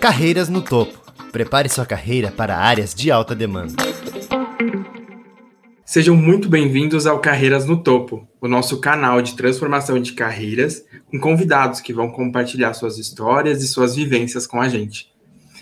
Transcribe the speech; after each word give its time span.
Carreiras 0.00 0.48
no 0.48 0.62
topo. 0.62 0.98
Prepare 1.30 1.68
sua 1.68 1.84
carreira 1.84 2.32
para 2.32 2.56
áreas 2.56 2.94
de 2.94 3.10
alta 3.10 3.34
demanda. 3.34 3.74
Sejam 5.84 6.16
muito 6.16 6.48
bem-vindos 6.48 7.06
ao 7.06 7.18
Carreiras 7.18 7.66
no 7.66 7.82
Topo, 7.82 8.26
o 8.40 8.48
nosso 8.48 8.80
canal 8.80 9.20
de 9.20 9.36
transformação 9.36 10.00
de 10.00 10.12
carreiras, 10.14 10.82
com 11.10 11.20
convidados 11.20 11.80
que 11.80 11.92
vão 11.92 12.10
compartilhar 12.10 12.72
suas 12.72 12.96
histórias 12.96 13.62
e 13.62 13.68
suas 13.68 13.94
vivências 13.94 14.46
com 14.46 14.58
a 14.58 14.70
gente. 14.70 15.12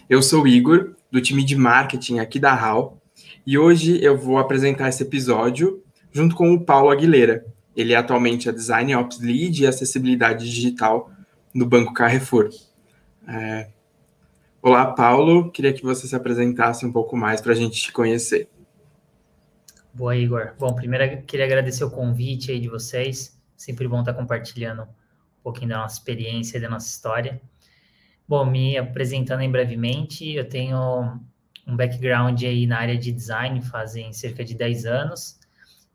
Eu 0.09 0.23
sou 0.23 0.47
Igor, 0.47 0.95
do 1.11 1.21
time 1.21 1.43
de 1.43 1.57
marketing 1.57 2.21
aqui 2.21 2.39
da 2.39 2.53
HAL, 2.53 2.97
e 3.45 3.59
hoje 3.59 3.99
eu 4.01 4.17
vou 4.17 4.39
apresentar 4.39 4.89
esse 4.89 5.03
episódio 5.03 5.83
junto 6.13 6.37
com 6.37 6.55
o 6.55 6.61
Paulo 6.61 6.91
Aguilera. 6.91 7.45
Ele 7.77 7.93
é 7.93 7.97
atualmente 7.97 8.49
a 8.49 8.53
Design 8.53 8.95
Ops 8.95 9.19
Lead 9.19 9.65
e 9.65 9.67
Acessibilidade 9.67 10.49
Digital 10.49 11.11
no 11.53 11.67
Banco 11.67 11.93
Carrefour. 11.93 12.51
É... 13.27 13.78
Olá, 14.61 14.93
Paulo. 14.93 15.53
Queria 15.53 15.73
que 15.73 15.85
você 15.85 16.09
se 16.09 16.17
apresentasse 16.17 16.85
um 16.85 16.91
pouco 16.91 17.17
mais 17.17 17.41
para 17.41 17.53
a 17.53 17.55
gente 17.55 17.81
te 17.81 17.93
conhecer. 17.93 18.49
Boa, 19.95 20.17
Igor. 20.17 20.55
Bom, 20.59 20.75
primeiro 20.75 21.23
queria 21.23 21.47
agradecer 21.47 21.85
o 21.85 21.91
convite 21.91 22.51
aí 22.51 22.59
de 22.59 22.69
vocês. 22.69 23.41
Sempre 23.57 23.87
bom 23.87 24.01
estar 24.01 24.15
compartilhando 24.15 24.83
um 24.83 25.43
pouquinho 25.45 25.69
da 25.69 25.79
nossa 25.79 25.99
experiência 25.99 26.61
da 26.61 26.69
nossa 26.69 26.89
história. 26.89 27.41
Bom, 28.27 28.45
me 28.45 28.77
apresentando 28.77 29.49
brevemente, 29.49 30.33
eu 30.33 30.49
tenho 30.49 31.21
um 31.65 31.77
background 31.77 32.43
aí 32.43 32.67
na 32.67 32.79
área 32.81 32.99
de 32.99 33.13
design 33.13 33.63
fazem 33.63 34.13
cerca 34.13 34.45
de 34.45 34.55
10 34.55 34.87
anos. 34.87 35.39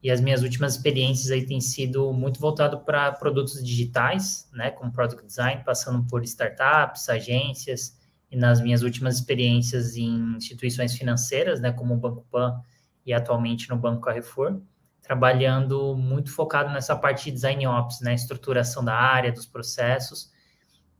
E 0.01 0.09
as 0.09 0.21
minhas 0.21 0.41
últimas 0.41 0.75
experiências 0.75 1.31
aí 1.31 1.45
têm 1.45 1.59
sido 1.59 2.13
muito 2.13 2.39
voltado 2.39 2.79
para 2.79 3.11
produtos 3.11 3.61
digitais, 3.61 4.49
né, 4.53 4.71
como 4.71 4.91
product 4.91 5.25
design, 5.25 5.63
passando 5.65 6.05
por 6.07 6.23
startups, 6.23 7.09
agências, 7.09 8.01
e 8.33 8.35
nas 8.35 8.59
minhas 8.59 8.81
últimas 8.81 9.17
experiências 9.17 9.95
em 9.95 10.35
instituições 10.35 10.97
financeiras, 10.97 11.61
né, 11.61 11.71
como 11.71 11.93
o 11.93 11.97
Banco 11.97 12.25
Pan 12.31 12.59
e 13.05 13.13
atualmente 13.13 13.69
no 13.69 13.77
Banco 13.77 14.01
Carrefour, 14.01 14.59
trabalhando 15.03 15.95
muito 15.95 16.31
focado 16.31 16.73
nessa 16.73 16.95
parte 16.95 17.25
de 17.25 17.31
design 17.31 17.67
ops, 17.67 18.01
né, 18.01 18.15
estruturação 18.15 18.83
da 18.83 18.95
área, 18.95 19.31
dos 19.31 19.45
processos, 19.45 20.31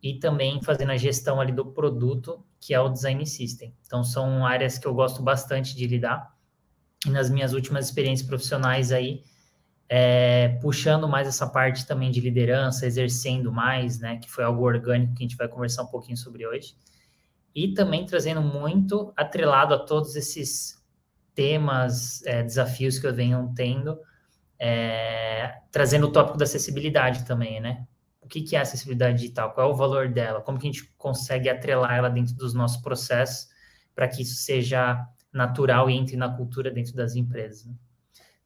e 0.02 0.20
também 0.20 0.62
fazendo 0.62 0.92
a 0.92 0.98
gestão 0.98 1.42
ali 1.42 1.52
do 1.52 1.66
produto, 1.66 2.46
que 2.60 2.72
é 2.72 2.80
o 2.80 2.90
design 2.90 3.26
system. 3.26 3.74
Então 3.88 4.04
são 4.04 4.46
áreas 4.46 4.78
que 4.78 4.86
eu 4.86 4.94
gosto 4.94 5.24
bastante 5.24 5.76
de 5.76 5.88
lidar 5.88 6.36
e 7.04 7.10
nas 7.10 7.32
minhas 7.32 7.54
últimas 7.54 7.86
experiências 7.86 8.28
profissionais 8.28 8.92
aí, 8.92 9.24
é, 9.90 10.50
puxando 10.62 11.08
mais 11.08 11.28
essa 11.28 11.48
parte 11.48 11.88
também 11.88 12.12
de 12.12 12.22
liderança, 12.22 12.86
exercendo 12.86 13.52
mais, 13.52 13.98
né, 13.98 14.18
que 14.18 14.30
foi 14.30 14.44
algo 14.44 14.62
orgânico 14.62 15.16
que 15.16 15.24
a 15.24 15.28
gente 15.28 15.36
vai 15.36 15.48
conversar 15.48 15.82
um 15.82 15.88
pouquinho 15.88 16.18
sobre 16.18 16.46
hoje, 16.46 16.76
e 17.56 17.74
também 17.74 18.06
trazendo 18.06 18.42
muito 18.42 19.14
atrelado 19.16 19.74
a 19.74 19.80
todos 19.80 20.16
esses 20.16 20.82
temas, 21.36 22.24
é, 22.26 22.44
desafios 22.44 23.00
que 23.00 23.08
eu 23.08 23.14
venho 23.14 23.52
tendo, 23.56 24.00
é, 24.60 25.60
trazendo 25.72 26.08
o 26.08 26.12
tópico 26.12 26.38
da 26.38 26.46
acessibilidade 26.46 27.26
também, 27.26 27.60
né? 27.60 27.86
O 28.22 28.28
que, 28.28 28.42
que 28.42 28.56
é 28.56 28.62
acessibilidade 28.62 29.18
digital? 29.18 29.52
Qual 29.54 29.70
é 29.70 29.74
o 29.74 29.76
valor 29.76 30.10
dela? 30.10 30.42
Como 30.42 30.58
que 30.58 30.68
a 30.68 30.72
gente 30.72 30.94
consegue 30.98 31.50
atrelar 31.50 31.94
ela 31.94 32.10
dentro 32.10 32.34
dos 32.36 32.54
nossos 32.54 32.82
processos 32.82 33.50
para 33.94 34.08
que 34.08 34.22
isso 34.22 34.36
seja 34.36 35.08
natural 35.34 35.90
e 35.90 35.96
entre 35.96 36.16
na 36.16 36.30
cultura 36.30 36.70
dentro 36.70 36.96
das 36.96 37.16
empresas. 37.16 37.66
Né? 37.66 37.74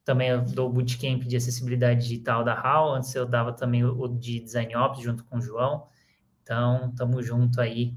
Também 0.03 0.29
eu 0.29 0.41
dou 0.41 0.69
o 0.69 0.73
bootcamp 0.73 1.23
de 1.23 1.35
acessibilidade 1.35 2.01
digital 2.01 2.43
da 2.43 2.53
HAL, 2.53 2.95
antes 2.95 3.13
eu 3.13 3.25
dava 3.25 3.51
também 3.51 3.83
o 3.83 4.07
de 4.07 4.39
Design 4.39 4.75
Ops 4.75 5.03
junto 5.03 5.23
com 5.25 5.37
o 5.37 5.41
João. 5.41 5.87
Então, 6.41 6.89
estamos 6.89 7.25
junto 7.25 7.59
aí, 7.59 7.93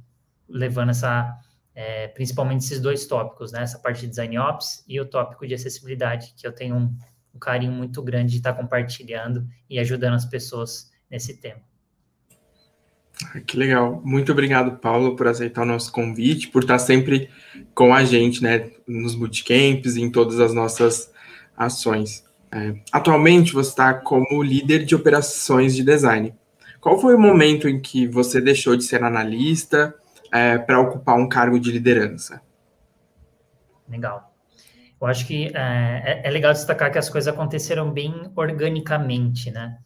levando 0.51 0.91
essa, 0.91 1.39
é, 1.75 2.09
principalmente 2.09 2.65
esses 2.65 2.81
dois 2.81 3.07
tópicos, 3.07 3.53
né? 3.53 3.63
Essa 3.63 3.79
parte 3.79 4.03
de 4.03 4.09
Design 4.09 4.39
Ops 4.39 4.85
e 4.89 5.01
o 5.01 5.07
tópico 5.07 5.47
de 5.47 5.55
acessibilidade, 5.55 6.35
que 6.37 6.47
eu 6.47 6.53
tenho 6.53 6.77
um, 6.77 6.97
um 7.35 7.39
carinho 7.39 7.73
muito 7.73 8.03
grande 8.03 8.33
de 8.33 8.39
estar 8.39 8.53
compartilhando 8.53 9.47
e 9.69 9.79
ajudando 9.79 10.15
as 10.15 10.25
pessoas 10.25 10.91
nesse 11.11 11.37
tema. 11.41 11.61
Que 13.47 13.57
legal. 13.57 14.01
Muito 14.05 14.33
obrigado, 14.33 14.79
Paulo, 14.79 15.15
por 15.15 15.29
aceitar 15.29 15.63
o 15.63 15.67
nosso 15.67 15.93
convite, 15.93 16.49
por 16.49 16.63
estar 16.63 16.79
sempre 16.79 17.29
com 17.75 17.95
a 17.95 18.03
gente, 18.03 18.43
né, 18.43 18.71
nos 18.87 19.15
bootcamps 19.15 19.97
em 19.97 20.11
todas 20.11 20.41
as 20.41 20.55
nossas 20.55 21.13
ações. 21.57 22.25
É, 22.51 22.75
atualmente, 22.91 23.53
você 23.53 23.71
está 23.71 23.95
como 23.95 24.43
líder 24.43 24.85
de 24.85 24.95
operações 24.95 25.77
de 25.77 25.85
design. 25.85 26.35
Qual 26.81 26.99
foi 26.99 27.15
o 27.15 27.21
momento 27.21 27.69
em 27.69 27.79
que 27.79 28.07
você 28.07 28.41
deixou 28.41 28.75
de 28.75 28.85
ser 28.85 29.05
analista 29.05 29.95
é, 30.33 30.59
para 30.59 30.81
ocupar 30.81 31.17
um 31.17 31.29
cargo 31.29 31.59
de 31.59 31.71
liderança? 31.71 32.43
Legal. 33.89 34.31
Eu 35.01 35.07
acho 35.07 35.27
que 35.27 35.51
é, 35.55 36.03
é, 36.05 36.23
é 36.25 36.31
legal 36.31 36.53
destacar 36.53 36.93
que 36.93 36.99
as 36.99 37.09
coisas 37.09 37.33
aconteceram 37.33 37.91
bem 37.91 38.31
organicamente, 38.37 39.51
né? 39.51 39.79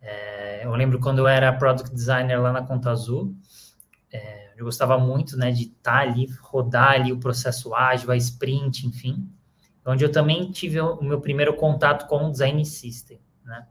É, 0.00 0.64
eu 0.64 0.72
lembro 0.72 0.98
quando 0.98 1.18
eu 1.18 1.28
era 1.28 1.52
product 1.52 1.94
designer 1.94 2.40
lá 2.40 2.52
na 2.52 2.62
Conta 2.62 2.90
Azul, 2.90 3.34
é, 4.12 4.52
eu 4.56 4.64
gostava 4.64 4.98
muito, 4.98 5.36
né, 5.36 5.52
de 5.52 5.64
estar 5.64 5.92
tá 5.92 5.98
ali, 6.00 6.26
rodar 6.40 6.92
ali 6.92 7.12
o 7.12 7.20
processo 7.20 7.74
ágil, 7.74 8.10
a 8.10 8.16
sprint, 8.16 8.86
enfim, 8.86 9.28
onde 9.86 10.04
eu 10.04 10.10
também 10.10 10.50
tive 10.50 10.80
o 10.80 11.02
meu 11.02 11.20
primeiro 11.20 11.54
contato 11.54 12.06
com 12.08 12.26
o 12.26 12.30
design 12.30 12.64
system, 12.64 13.20
né. 13.44 13.66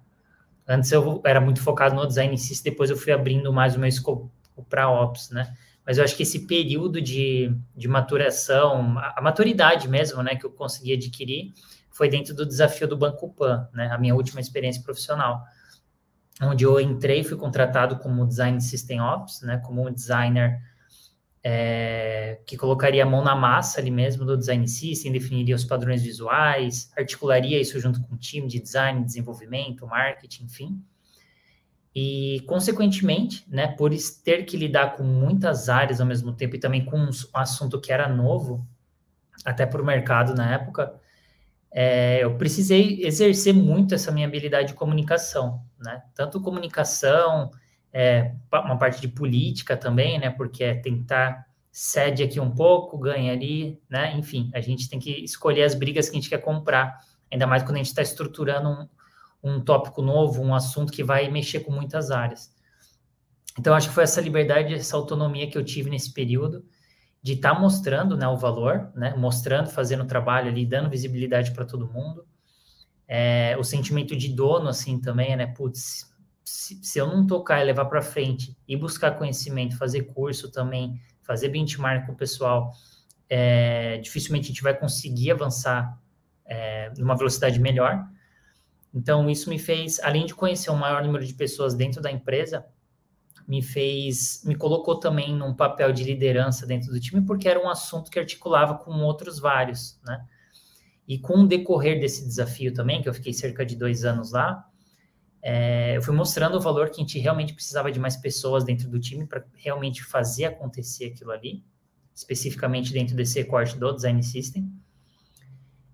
Antes 0.68 0.92
eu 0.92 1.20
era 1.26 1.42
muito 1.42 1.62
focado 1.62 1.96
no 1.96 2.08
design 2.08 2.38
system, 2.38 2.72
depois 2.72 2.92
eu 2.92 2.98
fui 2.98 3.12
abrindo 3.12 3.52
mais 3.52 3.76
o 3.76 3.80
meu 3.80 3.90
escopo 3.90 4.32
para 4.70 4.90
ops, 4.90 5.32
né. 5.32 5.54
Mas 5.90 5.98
eu 5.98 6.04
acho 6.04 6.16
que 6.16 6.22
esse 6.22 6.46
período 6.46 7.02
de, 7.02 7.52
de 7.76 7.88
maturação, 7.88 9.00
a, 9.00 9.20
maturidade 9.24 9.88
mesmo, 9.88 10.22
né, 10.22 10.36
que 10.36 10.46
eu 10.46 10.52
consegui 10.52 10.94
adquirir, 10.94 11.52
foi 11.90 12.08
dentro 12.08 12.36
do 12.36 12.46
desafio 12.46 12.88
do 12.88 12.96
Banco 12.96 13.34
Pan, 13.34 13.68
né, 13.74 13.90
a 13.92 13.98
minha 13.98 14.14
última 14.14 14.40
experiência 14.40 14.84
profissional 14.84 15.44
onde 16.44 16.64
eu 16.64 16.80
entrei, 16.80 17.24
fui 17.24 17.36
contratado 17.36 17.98
como 17.98 18.28
Design 18.28 18.62
System 18.62 19.02
Ops, 19.02 19.42
né, 19.42 19.58
como 19.66 19.88
um 19.88 19.92
designer 19.92 20.62
é, 21.44 22.40
que 22.46 22.56
colocaria 22.56 23.02
a 23.02 23.08
mão 23.08 23.24
na 23.24 23.36
massa 23.36 23.82
ali 23.82 23.90
mesmo 23.90 24.24
do 24.24 24.38
Design 24.38 24.68
System, 24.68 25.12
definiria 25.12 25.56
os 25.56 25.66
padrões 25.66 26.04
visuais, 26.04 26.92
articularia 26.96 27.60
isso 27.60 27.80
junto 27.80 28.00
com 28.04 28.14
o 28.14 28.18
time 28.20 28.48
de 28.48 28.60
design, 28.60 29.04
desenvolvimento, 29.04 29.88
marketing, 29.88 30.44
enfim. 30.44 30.84
E, 31.96 32.42
consequentemente, 32.48 33.44
né, 33.48 33.68
por 33.68 33.92
ter 34.24 34.46
que 34.46 34.56
lidar 34.56 34.96
com 34.96 35.04
muitas 35.04 35.70
áreas 35.70 36.00
ao 36.00 36.06
mesmo 36.06 36.32
tempo 36.34 36.56
e 36.56 36.60
também 36.60 36.86
com 36.86 36.98
um 36.98 37.10
assunto 37.34 37.82
que 37.82 37.92
era 37.92 38.08
novo, 38.08 38.68
até 39.44 39.66
para 39.66 39.82
o 39.82 39.86
mercado 39.86 40.36
na 40.36 40.54
época, 40.54 40.94
é, 41.72 42.24
eu 42.24 42.36
precisei 42.36 43.04
exercer 43.04 43.54
muito 43.54 43.94
essa 43.94 44.12
minha 44.12 44.28
habilidade 44.28 44.70
de 44.70 44.74
comunicação, 44.74 45.64
né? 45.80 46.02
Tanto 46.16 46.42
comunicação, 46.42 47.52
é, 47.94 48.34
uma 48.52 48.78
parte 48.78 49.02
de 49.02 49.08
política 49.08 49.78
também, 49.78 50.20
né? 50.20 50.30
Porque 50.30 50.64
é 50.64 50.76
tentar 50.76 51.46
cede 51.72 52.24
aqui 52.24 52.40
um 52.40 52.52
pouco, 52.52 52.98
ganha 52.98 53.32
ali, 53.32 53.80
né? 53.90 54.16
Enfim, 54.18 54.50
a 54.54 54.62
gente 54.62 54.90
tem 54.90 55.00
que 55.00 55.12
escolher 55.24 55.64
as 55.64 55.76
brigas 55.76 56.10
que 56.10 56.18
a 56.18 56.20
gente 56.20 56.30
quer 56.30 56.42
comprar, 56.42 57.00
ainda 57.32 57.46
mais 57.46 57.64
quando 57.64 57.76
a 57.76 57.78
gente 57.78 57.88
está 57.88 58.02
estruturando 58.02 58.70
um, 58.70 58.88
um 59.44 59.62
tópico 59.62 60.02
novo, 60.02 60.42
um 60.42 60.54
assunto 60.54 60.92
que 60.92 61.04
vai 61.04 61.30
mexer 61.30 61.62
com 61.62 61.72
muitas 61.72 62.12
áreas. 62.12 62.54
Então, 63.58 63.74
acho 63.74 63.90
que 63.90 63.96
foi 63.96 64.04
essa 64.04 64.22
liberdade, 64.22 64.74
essa 64.74 64.96
autonomia 64.96 65.50
que 65.50 65.58
eu 65.58 65.64
tive 65.64 65.90
nesse 65.90 66.14
período, 66.14 66.66
de 67.22 67.34
estar 67.34 67.54
tá 67.54 67.60
mostrando 67.60 68.16
né, 68.16 68.28
o 68.28 68.38
valor, 68.38 68.92
né, 68.96 69.14
mostrando, 69.16 69.70
fazendo 69.70 70.04
o 70.04 70.08
trabalho 70.08 70.50
ali, 70.50 70.66
dando 70.66 70.90
visibilidade 70.90 71.52
para 71.52 71.66
todo 71.66 71.92
mundo. 71.92 72.26
É, 73.08 73.58
o 73.60 73.64
sentimento 73.64 74.16
de 74.16 74.30
dono, 74.30 74.70
assim, 74.70 75.00
também, 75.00 75.36
né? 75.36 75.48
Putz, 75.48 76.10
se, 76.46 76.80
se 76.82 77.00
eu 77.00 77.08
não 77.08 77.26
tocar 77.26 77.60
e 77.62 77.66
levar 77.66 77.86
para 77.86 78.02
frente 78.02 78.56
e 78.68 78.78
buscar 78.78 79.18
conhecimento, 79.18 79.78
fazer 79.78 80.04
curso 80.04 80.52
também, 80.52 81.02
fazer 81.24 81.50
benchmark 81.50 82.06
com 82.06 82.14
o 82.14 82.16
pessoal, 82.16 82.72
é, 83.30 83.98
dificilmente 83.98 84.46
a 84.46 84.48
gente 84.48 84.64
vai 84.64 84.76
conseguir 84.76 85.32
avançar 85.32 86.00
é, 86.46 86.92
numa 86.98 87.16
velocidade 87.16 87.60
melhor. 87.60 88.08
Então, 88.94 89.30
isso 89.30 89.50
me 89.50 89.60
fez, 89.60 90.00
além 90.00 90.26
de 90.26 90.34
conhecer 90.34 90.72
um 90.72 90.76
maior 90.76 91.04
número 91.04 91.26
de 91.26 91.34
pessoas 91.34 91.76
dentro 91.76 92.02
da 92.02 92.12
empresa, 92.12 92.66
me 93.48 93.62
fez, 93.62 94.44
me 94.46 94.56
colocou 94.56 95.00
também 95.00 95.36
num 95.36 95.56
papel 95.56 95.92
de 95.92 96.04
liderança 96.04 96.68
dentro 96.68 96.92
do 96.92 97.00
time, 97.00 97.26
porque 97.26 97.50
era 97.50 97.60
um 97.60 97.70
assunto 97.70 98.12
que 98.12 98.20
articulava 98.20 98.76
com 98.76 98.92
outros 99.02 99.40
vários, 99.40 100.00
né? 100.06 100.24
E 101.08 101.18
com 101.18 101.40
o 101.40 101.48
decorrer 101.48 102.00
desse 102.00 102.24
desafio 102.24 102.72
também, 102.72 103.02
que 103.02 103.10
eu 103.10 103.14
fiquei 103.14 103.34
cerca 103.34 103.66
de 103.66 103.76
dois 103.76 104.06
anos 104.06 104.32
lá, 104.32 104.64
é, 105.42 105.98
eu 105.98 106.02
fui 106.02 106.14
mostrando 106.14 106.58
o 106.58 106.60
valor 106.60 106.90
que 106.90 107.02
a 107.02 107.04
gente 107.04 107.18
realmente 107.18 107.54
precisava 107.54 107.92
de 107.92 108.00
mais 108.00 108.16
pessoas 108.18 108.64
dentro 108.64 108.88
do 108.90 109.00
time 109.00 109.26
para 109.26 109.44
realmente 109.56 110.04
fazer 110.04 110.46
acontecer 110.46 111.06
aquilo 111.06 111.32
ali, 111.32 111.64
especificamente 112.14 112.94
dentro 112.94 113.16
desse 113.16 113.40
recorte 113.40 113.78
do 113.78 113.92
Design 113.92 114.22
System. 114.22 114.72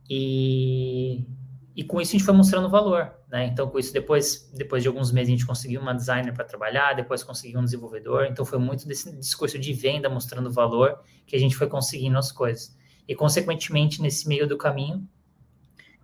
E, 0.09 1.25
e 1.75 1.83
com 1.83 1.99
isso 1.99 2.11
a 2.11 2.13
gente 2.13 2.23
foi 2.23 2.33
mostrando 2.33 2.69
valor, 2.69 3.11
né? 3.29 3.47
Então, 3.47 3.69
com 3.69 3.77
isso, 3.77 3.91
depois, 3.91 4.49
depois 4.55 4.81
de 4.81 4.87
alguns 4.87 5.11
meses, 5.11 5.27
a 5.27 5.31
gente 5.31 5.45
conseguiu 5.45 5.81
uma 5.81 5.93
designer 5.93 6.33
para 6.33 6.45
trabalhar, 6.45 6.93
depois 6.93 7.21
conseguiu 7.21 7.59
um 7.59 7.65
desenvolvedor. 7.65 8.25
Então, 8.27 8.45
foi 8.45 8.57
muito 8.57 8.87
desse 8.87 9.13
discurso 9.17 9.59
de 9.59 9.73
venda 9.73 10.09
mostrando 10.09 10.49
valor 10.49 11.01
que 11.27 11.35
a 11.35 11.39
gente 11.39 11.53
foi 11.53 11.67
conseguindo 11.67 12.17
as 12.17 12.31
coisas. 12.31 12.77
E, 13.05 13.13
consequentemente, 13.13 14.01
nesse 14.01 14.25
meio 14.25 14.47
do 14.47 14.57
caminho, 14.57 15.05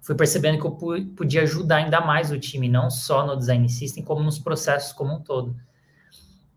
fui 0.01 0.13
percebendo 0.13 0.59
que 0.59 0.65
eu 0.65 1.05
podia 1.15 1.43
ajudar 1.43 1.77
ainda 1.77 2.01
mais 2.01 2.31
o 2.31 2.37
time, 2.37 2.67
não 2.67 2.89
só 2.89 3.25
no 3.25 3.37
design 3.37 3.69
system, 3.69 4.03
como 4.03 4.21
nos 4.21 4.37
processos 4.37 4.91
como 4.91 5.15
um 5.15 5.21
todo. 5.21 5.55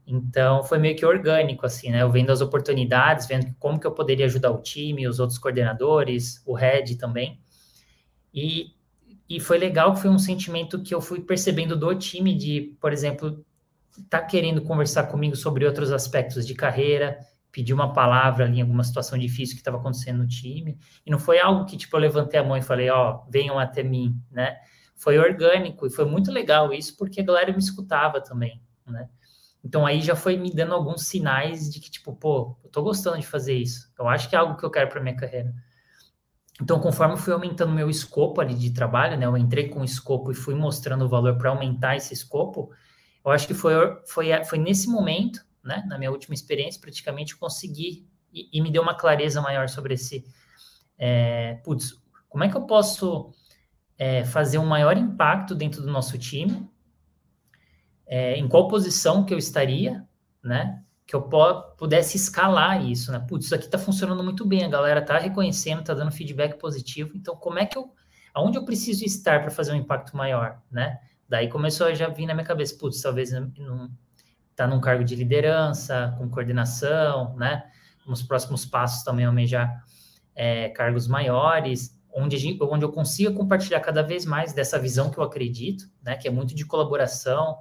Então, 0.04 0.64
foi 0.64 0.78
meio 0.78 0.96
que 0.96 1.06
orgânico, 1.06 1.64
assim, 1.64 1.90
né? 1.90 2.02
Eu 2.02 2.10
vendo 2.10 2.30
as 2.30 2.40
oportunidades, 2.40 3.26
vendo 3.26 3.54
como 3.60 3.78
que 3.78 3.86
eu 3.86 3.92
poderia 3.92 4.26
ajudar 4.26 4.50
o 4.50 4.60
time, 4.60 5.06
os 5.06 5.20
outros 5.20 5.38
coordenadores, 5.38 6.42
o 6.44 6.52
head 6.52 6.96
também. 6.96 7.40
E 8.34 8.74
e 9.34 9.40
foi 9.40 9.58
legal 9.58 9.94
que 9.94 10.00
foi 10.00 10.10
um 10.10 10.18
sentimento 10.18 10.80
que 10.80 10.94
eu 10.94 11.00
fui 11.00 11.20
percebendo 11.20 11.76
do 11.76 11.92
time 11.96 12.32
de, 12.36 12.76
por 12.80 12.92
exemplo, 12.92 13.44
tá 14.08 14.22
querendo 14.22 14.62
conversar 14.62 15.08
comigo 15.08 15.34
sobre 15.34 15.66
outros 15.66 15.90
aspectos 15.90 16.46
de 16.46 16.54
carreira, 16.54 17.18
pedir 17.50 17.72
uma 17.72 17.92
palavra 17.92 18.44
ali 18.44 18.58
em 18.58 18.62
alguma 18.62 18.84
situação 18.84 19.18
difícil 19.18 19.56
que 19.56 19.60
estava 19.60 19.76
acontecendo 19.76 20.18
no 20.18 20.28
time. 20.28 20.78
E 21.04 21.10
não 21.10 21.18
foi 21.18 21.40
algo 21.40 21.64
que 21.64 21.76
tipo 21.76 21.96
eu 21.96 22.00
levantei 22.00 22.38
a 22.38 22.44
mão 22.44 22.56
e 22.56 22.62
falei, 22.62 22.88
ó, 22.90 23.14
oh, 23.26 23.30
venham 23.30 23.58
até 23.58 23.82
mim, 23.82 24.16
né? 24.30 24.56
Foi 24.94 25.18
orgânico 25.18 25.86
e 25.86 25.90
foi 25.90 26.04
muito 26.04 26.30
legal 26.30 26.72
isso 26.72 26.96
porque 26.96 27.20
a 27.20 27.24
galera 27.24 27.52
me 27.52 27.58
escutava 27.58 28.20
também, 28.20 28.62
né? 28.86 29.08
Então 29.64 29.84
aí 29.84 30.00
já 30.00 30.14
foi 30.14 30.36
me 30.36 30.52
dando 30.52 30.74
alguns 30.74 31.08
sinais 31.08 31.72
de 31.72 31.80
que 31.80 31.90
tipo, 31.90 32.14
pô, 32.14 32.56
eu 32.62 32.70
tô 32.70 32.82
gostando 32.82 33.18
de 33.18 33.26
fazer 33.26 33.54
isso. 33.54 33.92
Eu 33.98 34.06
acho 34.06 34.28
que 34.28 34.36
é 34.36 34.38
algo 34.38 34.56
que 34.56 34.64
eu 34.64 34.70
quero 34.70 34.88
para 34.90 35.00
minha 35.00 35.16
carreira. 35.16 35.52
Então, 36.60 36.78
conforme 36.78 37.16
fui 37.16 37.32
aumentando 37.32 37.72
meu 37.72 37.90
escopo 37.90 38.40
ali 38.40 38.54
de 38.54 38.70
trabalho, 38.70 39.18
né? 39.18 39.26
Eu 39.26 39.36
entrei 39.36 39.68
com 39.68 39.80
o 39.80 39.84
escopo 39.84 40.30
e 40.30 40.34
fui 40.34 40.54
mostrando 40.54 41.04
o 41.04 41.08
valor 41.08 41.36
para 41.36 41.50
aumentar 41.50 41.96
esse 41.96 42.14
escopo. 42.14 42.70
Eu 43.24 43.32
acho 43.32 43.46
que 43.46 43.54
foi, 43.54 43.74
foi, 44.06 44.44
foi 44.44 44.58
nesse 44.58 44.88
momento, 44.88 45.44
né? 45.62 45.82
Na 45.88 45.98
minha 45.98 46.10
última 46.10 46.34
experiência, 46.34 46.80
praticamente 46.80 47.32
eu 47.32 47.38
consegui 47.38 48.06
e, 48.32 48.48
e 48.52 48.62
me 48.62 48.70
deu 48.70 48.82
uma 48.82 48.94
clareza 48.94 49.40
maior 49.40 49.68
sobre 49.68 49.94
esse. 49.94 50.24
É, 50.96 51.54
putz, 51.64 52.00
como 52.28 52.44
é 52.44 52.48
que 52.48 52.56
eu 52.56 52.62
posso 52.62 53.32
é, 53.98 54.24
fazer 54.24 54.58
um 54.58 54.66
maior 54.66 54.96
impacto 54.96 55.54
dentro 55.54 55.82
do 55.82 55.90
nosso 55.90 56.16
time? 56.18 56.68
É, 58.06 58.36
em 58.36 58.46
qual 58.46 58.68
posição 58.68 59.24
que 59.24 59.34
eu 59.34 59.38
estaria, 59.38 60.06
né? 60.42 60.84
Que 61.06 61.14
eu 61.14 61.22
pudesse 61.76 62.16
escalar 62.16 62.82
isso, 62.84 63.12
né? 63.12 63.18
Putz, 63.28 63.46
isso 63.46 63.54
aqui 63.54 63.66
está 63.66 63.78
funcionando 63.78 64.24
muito 64.24 64.46
bem, 64.46 64.64
a 64.64 64.68
galera 64.68 65.00
está 65.00 65.18
reconhecendo, 65.18 65.80
está 65.80 65.92
dando 65.92 66.10
feedback 66.10 66.58
positivo. 66.58 67.12
Então, 67.14 67.36
como 67.36 67.58
é 67.58 67.66
que 67.66 67.76
eu, 67.76 67.92
aonde 68.32 68.56
eu 68.56 68.64
preciso 68.64 69.04
estar 69.04 69.42
para 69.42 69.50
fazer 69.50 69.72
um 69.72 69.76
impacto 69.76 70.16
maior, 70.16 70.60
né? 70.70 70.98
Daí 71.28 71.48
começou 71.48 71.86
a 71.86 71.94
já 71.94 72.08
vir 72.08 72.26
na 72.26 72.34
minha 72.34 72.46
cabeça, 72.46 72.76
putz, 72.78 73.02
talvez 73.02 73.32
não 73.32 73.90
tá 74.56 74.66
num 74.66 74.80
cargo 74.80 75.04
de 75.04 75.14
liderança, 75.14 76.14
com 76.16 76.28
coordenação, 76.30 77.36
né? 77.36 77.64
Nos 78.06 78.22
próximos 78.22 78.64
passos 78.64 79.02
também 79.02 79.26
almejar 79.26 79.84
é, 80.34 80.68
cargos 80.70 81.06
maiores, 81.06 81.98
onde, 82.14 82.36
gente, 82.38 82.62
onde 82.62 82.84
eu 82.84 82.92
consiga 82.92 83.32
compartilhar 83.32 83.80
cada 83.80 84.02
vez 84.02 84.24
mais 84.24 84.52
dessa 84.52 84.78
visão 84.78 85.10
que 85.10 85.18
eu 85.18 85.24
acredito, 85.24 85.84
né? 86.02 86.16
Que 86.16 86.28
é 86.28 86.30
muito 86.30 86.54
de 86.54 86.64
colaboração, 86.64 87.58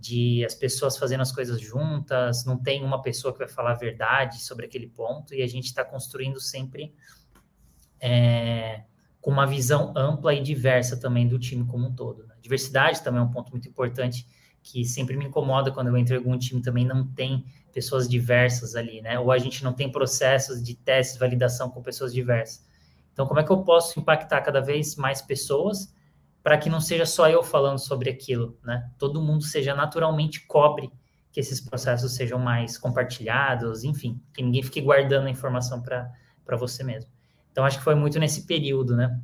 de 0.00 0.42
as 0.44 0.54
pessoas 0.54 0.96
fazendo 0.96 1.20
as 1.20 1.30
coisas 1.30 1.60
juntas, 1.60 2.44
não 2.46 2.56
tem 2.56 2.82
uma 2.82 3.02
pessoa 3.02 3.32
que 3.32 3.38
vai 3.38 3.48
falar 3.48 3.72
a 3.72 3.76
verdade 3.76 4.40
sobre 4.40 4.64
aquele 4.64 4.86
ponto, 4.86 5.34
e 5.34 5.42
a 5.42 5.46
gente 5.46 5.66
está 5.66 5.84
construindo 5.84 6.40
sempre 6.40 6.94
é, 8.00 8.82
com 9.20 9.30
uma 9.30 9.46
visão 9.46 9.92
ampla 9.94 10.32
e 10.32 10.42
diversa 10.42 10.96
também 10.96 11.28
do 11.28 11.38
time 11.38 11.66
como 11.66 11.86
um 11.86 11.94
todo. 11.94 12.26
Né? 12.26 12.34
Diversidade 12.40 13.02
também 13.02 13.20
é 13.20 13.24
um 13.24 13.30
ponto 13.30 13.50
muito 13.50 13.68
importante 13.68 14.26
que 14.62 14.84
sempre 14.84 15.16
me 15.16 15.26
incomoda 15.26 15.70
quando 15.70 15.88
eu 15.88 15.96
entro 15.96 16.14
em 16.14 16.18
algum 16.18 16.36
time 16.38 16.62
também 16.62 16.86
não 16.86 17.06
tem 17.06 17.44
pessoas 17.72 18.08
diversas 18.08 18.74
ali, 18.74 19.00
né? 19.00 19.18
Ou 19.18 19.30
a 19.30 19.38
gente 19.38 19.62
não 19.64 19.72
tem 19.72 19.90
processos 19.90 20.62
de 20.62 20.74
testes, 20.74 21.18
validação 21.18 21.70
com 21.70 21.80
pessoas 21.80 22.12
diversas. 22.12 22.66
Então, 23.12 23.26
como 23.26 23.40
é 23.40 23.44
que 23.44 23.50
eu 23.50 23.62
posso 23.62 23.98
impactar 23.98 24.40
cada 24.42 24.60
vez 24.60 24.96
mais 24.96 25.22
pessoas 25.22 25.94
para 26.42 26.56
que 26.56 26.70
não 26.70 26.80
seja 26.80 27.04
só 27.04 27.28
eu 27.28 27.42
falando 27.42 27.78
sobre 27.78 28.10
aquilo, 28.10 28.58
né? 28.64 28.90
Todo 28.98 29.20
mundo 29.20 29.44
seja 29.44 29.74
naturalmente 29.74 30.46
cobre 30.46 30.90
que 31.32 31.38
esses 31.38 31.60
processos 31.60 32.14
sejam 32.14 32.38
mais 32.38 32.76
compartilhados, 32.76 33.84
enfim, 33.84 34.20
que 34.34 34.42
ninguém 34.42 34.62
fique 34.62 34.80
guardando 34.80 35.26
a 35.26 35.30
informação 35.30 35.80
para 35.82 36.56
você 36.56 36.82
mesmo. 36.82 37.10
Então, 37.52 37.64
acho 37.64 37.78
que 37.78 37.84
foi 37.84 37.94
muito 37.94 38.18
nesse 38.18 38.46
período, 38.46 38.96
né? 38.96 39.20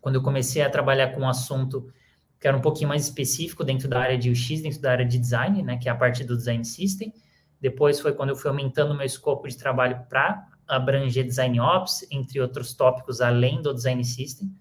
Quando 0.00 0.16
eu 0.16 0.22
comecei 0.22 0.62
a 0.62 0.70
trabalhar 0.70 1.08
com 1.08 1.22
um 1.22 1.28
assunto 1.28 1.92
que 2.38 2.48
era 2.48 2.56
um 2.56 2.60
pouquinho 2.60 2.88
mais 2.88 3.04
específico 3.04 3.62
dentro 3.62 3.88
da 3.88 4.00
área 4.00 4.16
de 4.16 4.30
UX, 4.30 4.62
dentro 4.62 4.80
da 4.80 4.92
área 4.92 5.04
de 5.04 5.18
design, 5.18 5.62
né? 5.62 5.76
Que 5.76 5.88
é 5.88 5.92
a 5.92 5.94
parte 5.94 6.24
do 6.24 6.36
design 6.36 6.64
system. 6.64 7.12
Depois 7.60 8.00
foi 8.00 8.14
quando 8.14 8.30
eu 8.30 8.36
fui 8.36 8.48
aumentando 8.48 8.94
meu 8.94 9.04
escopo 9.04 9.46
de 9.46 9.56
trabalho 9.56 10.04
para 10.08 10.46
abranger 10.66 11.24
design 11.24 11.60
ops, 11.60 12.06
entre 12.10 12.40
outros 12.40 12.72
tópicos 12.74 13.20
além 13.20 13.60
do 13.60 13.74
design 13.74 14.02
system. 14.04 14.54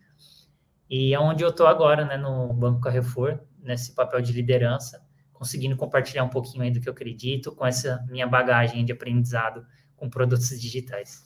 E 0.90 1.14
é 1.14 1.20
onde 1.20 1.44
eu 1.44 1.50
estou 1.50 1.68
agora, 1.68 2.04
né, 2.04 2.18
no 2.18 2.52
Banco 2.52 2.82
Carrefour, 2.82 3.40
nesse 3.62 3.94
papel 3.94 4.22
de 4.22 4.34
liderança, 4.34 5.02
conseguindo 5.34 5.76
compartilhar 5.76 6.24
um 6.24 6.30
pouquinho 6.30 6.64
aí 6.64 6.72
do 6.72 6.82
que 6.82 6.90
eu 6.90 6.94
acredito 6.94 7.52
com 7.52 7.66
essa 7.66 8.04
minha 8.10 8.26
bagagem 8.26 8.84
de 8.84 8.92
aprendizado 8.92 9.66
com 9.96 10.10
produtos 10.10 10.50
digitais. 10.60 11.24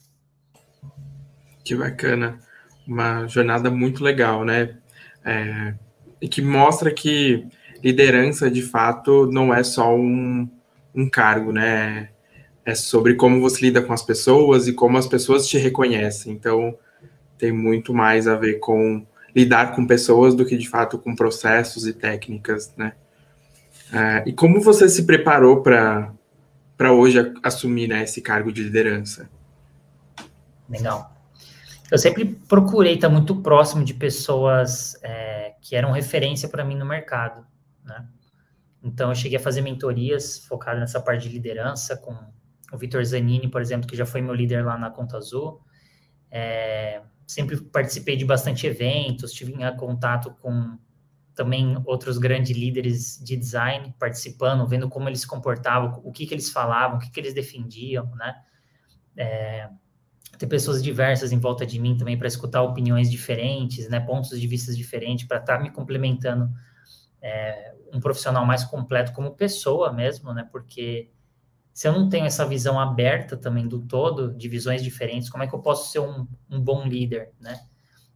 Que 1.64 1.76
bacana, 1.76 2.40
uma 2.86 3.26
jornada 3.28 3.72
muito 3.72 4.04
legal, 4.04 4.44
né? 4.44 4.78
É, 5.24 5.76
e 6.22 6.28
que 6.28 6.42
mostra 6.42 6.92
que 6.92 7.48
liderança, 7.82 8.52
de 8.52 8.62
fato, 8.62 9.30
não 9.32 9.54
é 9.54 9.64
só 9.64 9.96
um, 9.96 10.50
um 10.94 11.10
cargo, 11.10 11.52
né? 11.54 12.10
É 12.66 12.76
sobre 12.76 13.16
como 13.16 13.42
você 13.42 13.62
lida 13.66 13.82
com 13.82 13.94
as 13.94 14.02
pessoas 14.02 14.68
e 14.68 14.74
como 14.74 14.98
as 14.98 15.08
pessoas 15.08 15.48
te 15.48 15.58
reconhecem. 15.58 16.34
Então, 16.34 16.78
tem 17.38 17.52
muito 17.52 17.94
mais 17.94 18.28
a 18.28 18.36
ver 18.36 18.60
com 18.60 19.06
lidar 19.36 19.76
com 19.76 19.86
pessoas 19.88 20.36
do 20.36 20.46
que 20.46 20.58
de 20.58 20.68
fato 20.68 20.98
com 20.98 21.16
processos 21.16 21.88
e 21.88 21.94
técnicas, 21.94 22.74
né? 22.78 22.94
Uh, 23.92 24.28
e 24.30 24.34
como 24.34 24.62
você 24.62 24.90
se 24.90 25.06
preparou 25.06 25.62
para 25.62 26.12
para 26.76 26.92
hoje 26.92 27.18
assumir 27.44 27.88
né, 27.88 28.04
esse 28.04 28.22
cargo 28.22 28.52
de 28.52 28.64
liderança? 28.64 29.30
Legal. 30.68 31.14
Eu 31.92 31.98
sempre 31.98 32.26
procurei 32.26 32.96
estar 32.96 33.10
muito 33.10 33.36
próximo 33.42 33.86
de 33.86 33.94
pessoas 33.94 34.98
é, 35.04 35.54
que 35.62 35.76
eram 35.76 35.92
referência 35.92 36.50
para 36.50 36.66
mim 36.66 36.76
no 36.76 36.86
mercado, 36.86 37.46
né? 37.86 38.08
Então, 38.84 39.10
eu 39.10 39.16
cheguei 39.16 39.38
a 39.38 39.42
fazer 39.42 39.62
mentorias 39.62 40.40
focadas 40.46 40.82
nessa 40.82 41.00
parte 41.00 41.30
de 41.30 41.36
liderança 41.36 41.96
com 41.96 42.14
o 42.72 42.78
Vitor 42.78 43.04
Zanini, 43.06 43.48
por 43.48 43.62
exemplo, 43.62 43.88
que 43.88 43.96
já 43.96 44.06
foi 44.06 44.22
meu 44.22 44.34
líder 44.34 44.66
lá 44.66 44.78
na 44.78 44.90
Conta 44.90 45.18
Azul. 45.18 45.62
É, 46.30 47.02
sempre 47.34 47.60
participei 47.60 48.16
de 48.16 48.26
bastante 48.26 48.68
eventos, 48.68 49.32
tive 49.32 49.54
contato 49.78 50.32
com 50.42 50.78
também 51.34 51.82
outros 51.86 52.18
grandes 52.18 52.56
líderes 52.56 53.20
de 53.24 53.36
design 53.36 53.94
participando, 54.00 54.68
vendo 54.68 54.88
como 54.88 55.10
eles 55.10 55.22
se 55.22 55.28
comportavam, 55.28 56.00
o 56.04 56.12
que, 56.12 56.28
que 56.28 56.34
eles 56.34 56.50
falavam, 56.52 56.98
o 56.98 57.00
que, 57.00 57.10
que 57.10 57.20
eles 57.20 57.34
defendiam, 57.34 58.06
né? 58.16 58.36
É, 59.18 59.70
ter 60.38 60.48
pessoas 60.48 60.82
diversas 60.82 61.32
em 61.32 61.40
volta 61.40 61.66
de 61.66 61.80
mim 61.80 61.96
também 61.96 62.18
para 62.18 62.28
escutar 62.28 62.62
opiniões 62.62 63.10
diferentes, 63.10 63.90
né? 63.90 64.00
Pontos 64.00 64.40
de 64.40 64.48
vista 64.48 64.74
diferentes, 64.74 65.28
para 65.28 65.38
estar 65.38 65.58
tá 65.58 65.64
me 65.64 65.72
complementando 65.72 66.52
é, 67.22 67.74
um 67.92 68.00
profissional 68.00 68.46
mais 68.46 68.64
completo 68.64 69.12
como 69.12 69.36
pessoa 69.36 69.92
mesmo, 69.92 70.34
né? 70.34 70.48
Porque 70.52 71.10
se 71.74 71.88
eu 71.88 71.92
não 71.92 72.08
tenho 72.08 72.26
essa 72.26 72.46
visão 72.46 72.80
aberta 72.80 73.36
também 73.36 73.68
do 73.68 73.82
todo, 73.82 74.34
de 74.36 74.48
visões 74.48 74.84
diferentes, 74.84 75.30
como 75.30 75.44
é 75.44 75.48
que 75.48 75.56
eu 75.56 75.60
posso 75.60 75.92
ser 75.92 76.00
um, 76.00 76.28
um 76.50 76.62
bom 76.62 76.86
líder, 76.86 77.32
né? 77.40 77.60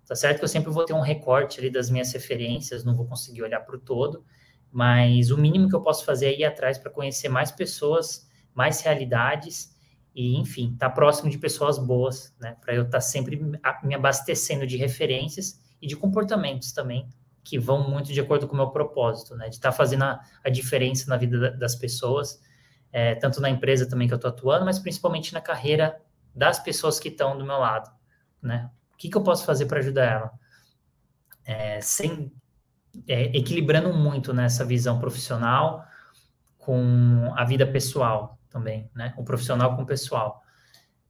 Tá 0.05 0.15
certo 0.15 0.37
que 0.37 0.43
eu 0.43 0.47
sempre 0.47 0.71
vou 0.71 0.85
ter 0.85 0.93
um 0.93 1.01
recorte 1.01 1.59
ali 1.59 1.69
das 1.69 1.89
minhas 1.89 2.13
referências, 2.13 2.85
não 2.85 2.95
vou 2.95 3.07
conseguir 3.07 3.41
olhar 3.41 3.59
para 3.61 3.75
o 3.75 3.79
todo, 3.79 4.23
mas 4.71 5.31
o 5.31 5.37
mínimo 5.37 5.67
que 5.67 5.75
eu 5.75 5.81
posso 5.81 6.05
fazer 6.05 6.27
é 6.27 6.39
ir 6.39 6.45
atrás 6.45 6.77
para 6.77 6.91
conhecer 6.91 7.29
mais 7.29 7.51
pessoas, 7.51 8.29
mais 8.53 8.79
realidades 8.81 9.75
e, 10.15 10.37
enfim, 10.37 10.73
estar 10.73 10.89
tá 10.89 10.95
próximo 10.95 11.29
de 11.29 11.37
pessoas 11.37 11.79
boas, 11.79 12.35
né? 12.39 12.55
Para 12.61 12.75
eu 12.75 12.83
estar 12.83 12.97
tá 12.97 13.01
sempre 13.01 13.41
me 13.83 13.95
abastecendo 13.95 14.67
de 14.67 14.77
referências 14.77 15.59
e 15.81 15.87
de 15.87 15.95
comportamentos 15.95 16.71
também 16.71 17.09
que 17.43 17.57
vão 17.57 17.89
muito 17.89 18.13
de 18.13 18.19
acordo 18.19 18.45
com 18.47 18.53
o 18.53 18.57
meu 18.57 18.69
propósito, 18.69 19.35
né? 19.35 19.49
De 19.49 19.55
estar 19.55 19.71
tá 19.71 19.75
fazendo 19.75 20.03
a, 20.03 20.21
a 20.43 20.49
diferença 20.49 21.09
na 21.09 21.17
vida 21.17 21.51
das 21.51 21.75
pessoas 21.75 22.39
é, 22.91 23.15
tanto 23.15 23.41
na 23.41 23.49
empresa 23.49 23.87
também 23.87 24.07
que 24.07 24.13
eu 24.13 24.17
estou 24.17 24.29
atuando, 24.29 24.65
mas 24.65 24.79
principalmente 24.79 25.33
na 25.33 25.41
carreira 25.41 25.99
das 26.33 26.59
pessoas 26.59 26.99
que 26.99 27.09
estão 27.09 27.37
do 27.37 27.45
meu 27.45 27.57
lado, 27.57 27.89
né? 28.41 28.69
O 28.93 28.97
que, 28.97 29.09
que 29.09 29.17
eu 29.17 29.23
posso 29.23 29.45
fazer 29.45 29.65
para 29.65 29.79
ajudar 29.79 30.05
ela? 30.05 30.31
É, 31.45 31.79
sem 31.81 32.31
é, 33.07 33.37
equilibrando 33.37 33.93
muito 33.93 34.33
nessa 34.33 34.63
né, 34.63 34.69
visão 34.69 34.99
profissional 34.99 35.85
com 36.57 37.31
a 37.35 37.43
vida 37.43 37.65
pessoal 37.65 38.39
também, 38.49 38.89
né? 38.95 39.13
O 39.17 39.23
profissional 39.23 39.75
com 39.75 39.83
o 39.83 39.85
pessoal. 39.85 40.41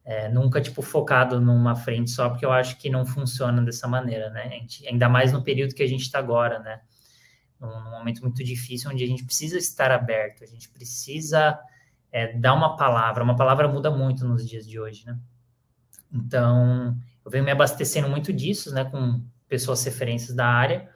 É, 0.03 0.29
nunca, 0.29 0.61
tipo, 0.61 0.81
focado 0.81 1.41
numa 1.41 1.75
frente 1.75 2.11
só, 2.11 2.29
porque 2.29 2.45
eu 2.45 2.51
acho 2.51 2.77
que 2.77 2.89
não 2.89 3.05
funciona 3.05 3.61
dessa 3.61 3.87
maneira, 3.87 4.29
né? 4.29 4.49
Gente, 4.49 4.87
ainda 4.87 5.09
mais 5.09 5.33
no 5.33 5.43
período 5.43 5.75
que 5.75 5.83
a 5.83 5.87
gente 5.87 6.03
está 6.03 6.19
agora, 6.19 6.59
né? 6.59 6.79
Num, 7.59 7.83
num, 7.83 7.91
momento 7.91 8.21
muito 8.21 8.43
difícil, 8.43 8.91
onde 8.91 9.03
a 9.03 9.07
gente 9.07 9.25
precisa 9.25 9.57
estar 9.57 9.91
aberto, 9.91 10.43
a 10.43 10.47
gente 10.47 10.69
precisa 10.69 11.59
é, 12.11 12.33
dar 12.33 12.53
uma 12.53 12.75
palavra. 12.75 13.23
Uma 13.23 13.35
palavra 13.35 13.67
muda 13.67 13.89
muito 13.89 14.25
nos 14.25 14.47
dias 14.47 14.67
de 14.67 14.79
hoje, 14.79 15.05
né? 15.05 15.17
Então, 16.11 16.97
eu 17.25 17.31
venho 17.31 17.43
me 17.43 17.51
abastecendo 17.51 18.07
muito 18.07 18.31
disso, 18.31 18.73
né? 18.73 18.85
Com 18.85 19.23
pessoas 19.47 19.83
referências 19.83 20.35
da 20.35 20.45
área, 20.45 20.89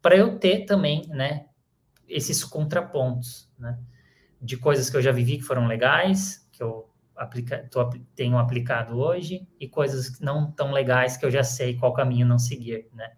para 0.00 0.16
eu 0.16 0.38
ter 0.38 0.64
também, 0.64 1.06
né? 1.08 1.46
Esses 2.08 2.44
contrapontos, 2.44 3.50
né? 3.58 3.78
De 4.40 4.56
coisas 4.56 4.88
que 4.88 4.96
eu 4.96 5.02
já 5.02 5.12
vivi 5.12 5.38
que 5.38 5.44
foram 5.44 5.66
legais, 5.66 6.48
que 6.52 6.62
eu 6.62 6.88
aplica, 7.16 7.66
tô, 7.70 7.88
tenho 8.14 8.38
aplicado 8.38 8.98
hoje 8.98 9.48
e 9.58 9.66
coisas 9.66 10.20
não 10.20 10.50
tão 10.50 10.70
legais 10.70 11.16
que 11.16 11.24
eu 11.24 11.30
já 11.30 11.42
sei 11.42 11.76
qual 11.76 11.92
caminho 11.92 12.26
não 12.26 12.38
seguir, 12.38 12.88
né? 12.92 13.12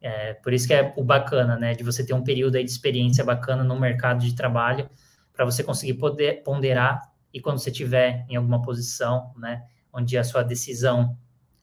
É, 0.00 0.34
por 0.34 0.52
isso 0.52 0.66
que 0.66 0.72
é 0.72 0.94
o 0.96 1.04
bacana, 1.04 1.56
né? 1.56 1.74
De 1.74 1.84
você 1.84 2.04
ter 2.04 2.14
um 2.14 2.22
período 2.22 2.56
aí 2.56 2.64
de 2.64 2.70
experiência 2.70 3.22
bacana 3.24 3.62
no 3.62 3.78
mercado 3.78 4.24
de 4.24 4.34
trabalho 4.34 4.88
para 5.32 5.44
você 5.44 5.62
conseguir 5.62 5.94
poder 5.94 6.42
ponderar 6.42 7.02
e 7.32 7.40
quando 7.40 7.58
você 7.58 7.70
tiver 7.70 8.24
em 8.28 8.36
alguma 8.36 8.62
posição, 8.62 9.32
né? 9.36 9.62
Onde 9.92 10.16
a 10.16 10.24
sua 10.24 10.42
decisão 10.42 11.16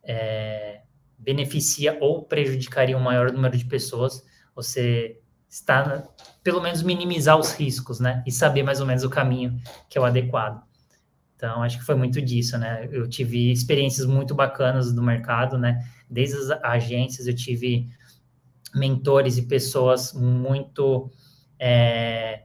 é, 0.04 0.82
beneficia 1.18 1.98
ou 2.00 2.24
prejudicaria 2.24 2.98
um 2.98 3.02
maior 3.02 3.32
número 3.32 3.58
de 3.58 3.66
pessoas, 3.66 4.24
você 4.56 5.20
está 5.50 6.08
pelo 6.44 6.62
menos 6.62 6.82
minimizar 6.84 7.38
os 7.38 7.54
riscos, 7.54 8.00
né? 8.00 8.24
E 8.26 8.32
saber 8.32 8.64
mais 8.64 8.80
ou 8.80 8.86
menos 8.86 9.04
o 9.04 9.10
caminho 9.10 9.60
que 9.90 9.98
é 9.98 10.02
o 10.02 10.06
adequado. 10.06 10.62
Então, 11.36 11.62
acho 11.62 11.78
que 11.78 11.86
foi 11.86 11.96
muito 11.96 12.22
disso, 12.22 12.58
né? 12.58 12.88
Eu 12.92 13.08
tive 13.08 13.52
experiências 13.52 14.08
muito 14.08 14.34
bacanas 14.34 14.92
do 14.92 15.04
mercado, 15.04 15.58
né? 15.58 15.86
Desde 16.10 16.36
as 16.36 16.50
agências, 16.64 17.28
eu 17.28 17.36
tive 17.36 17.88
mentores 18.78 19.38
e 19.38 19.44
pessoas 19.44 20.14
muito 20.14 21.12
é, 21.60 22.44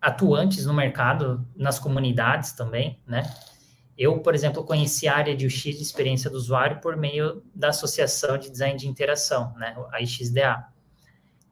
atuantes 0.00 0.66
no 0.66 0.74
mercado, 0.74 1.46
nas 1.56 1.78
comunidades 1.78 2.52
também, 2.52 3.00
né? 3.06 3.22
Eu, 3.96 4.20
por 4.20 4.34
exemplo, 4.34 4.64
conheci 4.64 5.06
a 5.06 5.16
área 5.16 5.36
de 5.36 5.46
UX 5.46 5.62
de 5.62 5.82
experiência 5.82 6.30
do 6.30 6.36
usuário 6.36 6.80
por 6.80 6.96
meio 6.96 7.42
da 7.54 7.68
Associação 7.68 8.38
de 8.38 8.50
Design 8.50 8.78
de 8.78 8.88
Interação, 8.88 9.52
né? 9.56 9.76
A 9.92 10.00
IXDA 10.00 10.66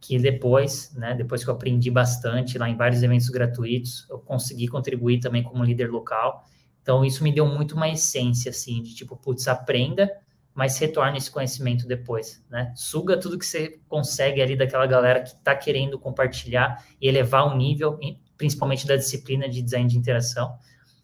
que 0.00 0.18
depois, 0.18 0.94
né, 0.94 1.14
depois 1.14 1.42
que 1.42 1.50
eu 1.50 1.54
aprendi 1.54 1.90
bastante 1.90 2.56
lá 2.56 2.68
em 2.68 2.76
vários 2.76 3.02
eventos 3.02 3.28
gratuitos, 3.28 4.06
eu 4.08 4.18
consegui 4.18 4.68
contribuir 4.68 5.20
também 5.20 5.42
como 5.42 5.64
líder 5.64 5.90
local. 5.90 6.44
Então, 6.80 7.04
isso 7.04 7.22
me 7.22 7.32
deu 7.32 7.46
muito 7.46 7.74
uma 7.74 7.88
essência, 7.88 8.50
assim, 8.50 8.82
de 8.82 8.94
tipo, 8.94 9.16
putz, 9.16 9.48
aprenda, 9.48 10.10
mas 10.58 10.76
retorne 10.76 11.18
esse 11.18 11.30
conhecimento 11.30 11.86
depois, 11.86 12.44
né? 12.50 12.72
Suga 12.74 13.16
tudo 13.16 13.38
que 13.38 13.46
você 13.46 13.80
consegue 13.86 14.42
ali 14.42 14.56
daquela 14.56 14.88
galera 14.88 15.22
que 15.22 15.28
está 15.28 15.54
querendo 15.54 15.96
compartilhar 16.00 16.84
e 17.00 17.06
elevar 17.06 17.46
o 17.46 17.56
nível, 17.56 17.96
principalmente 18.36 18.84
da 18.84 18.96
disciplina 18.96 19.48
de 19.48 19.62
design 19.62 19.88
de 19.88 19.96
interação, 19.96 20.58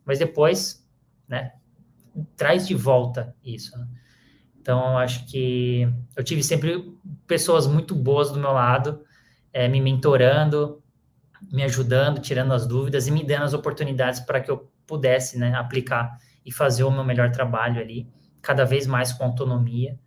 mas 0.04 0.18
depois, 0.18 0.84
né, 1.28 1.52
traz 2.36 2.66
de 2.66 2.74
volta 2.74 3.32
isso, 3.44 3.78
né? 3.78 3.86
Então, 4.60 4.98
acho 4.98 5.24
que 5.26 5.88
eu 6.16 6.24
tive 6.24 6.42
sempre 6.42 6.92
pessoas 7.24 7.68
muito 7.68 7.94
boas 7.94 8.32
do 8.32 8.40
meu 8.40 8.50
lado, 8.50 9.04
é, 9.52 9.68
me 9.68 9.80
mentorando, 9.80 10.82
me 11.52 11.62
ajudando, 11.62 12.20
tirando 12.20 12.52
as 12.52 12.66
dúvidas 12.66 13.06
e 13.06 13.12
me 13.12 13.22
dando 13.22 13.44
as 13.44 13.54
oportunidades 13.54 14.18
para 14.18 14.40
que 14.40 14.50
eu 14.50 14.68
pudesse 14.84 15.38
né, 15.38 15.54
aplicar 15.54 16.18
e 16.44 16.50
fazer 16.50 16.82
o 16.82 16.90
meu 16.90 17.04
melhor 17.04 17.30
trabalho 17.30 17.80
ali, 17.80 18.12
cada 18.44 18.64
vez 18.64 18.86
mais 18.86 19.12
com 19.12 19.24
autonomia 19.24 19.98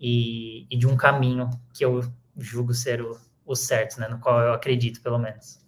e, 0.00 0.66
e 0.70 0.76
de 0.76 0.86
um 0.86 0.96
caminho 0.96 1.48
que 1.72 1.84
eu 1.84 2.02
julgo 2.36 2.72
ser 2.72 3.02
o, 3.02 3.16
o 3.46 3.54
certo, 3.54 4.00
né, 4.00 4.08
no 4.08 4.18
qual 4.18 4.40
eu 4.40 4.52
acredito, 4.52 5.00
pelo 5.00 5.18
menos. 5.18 5.60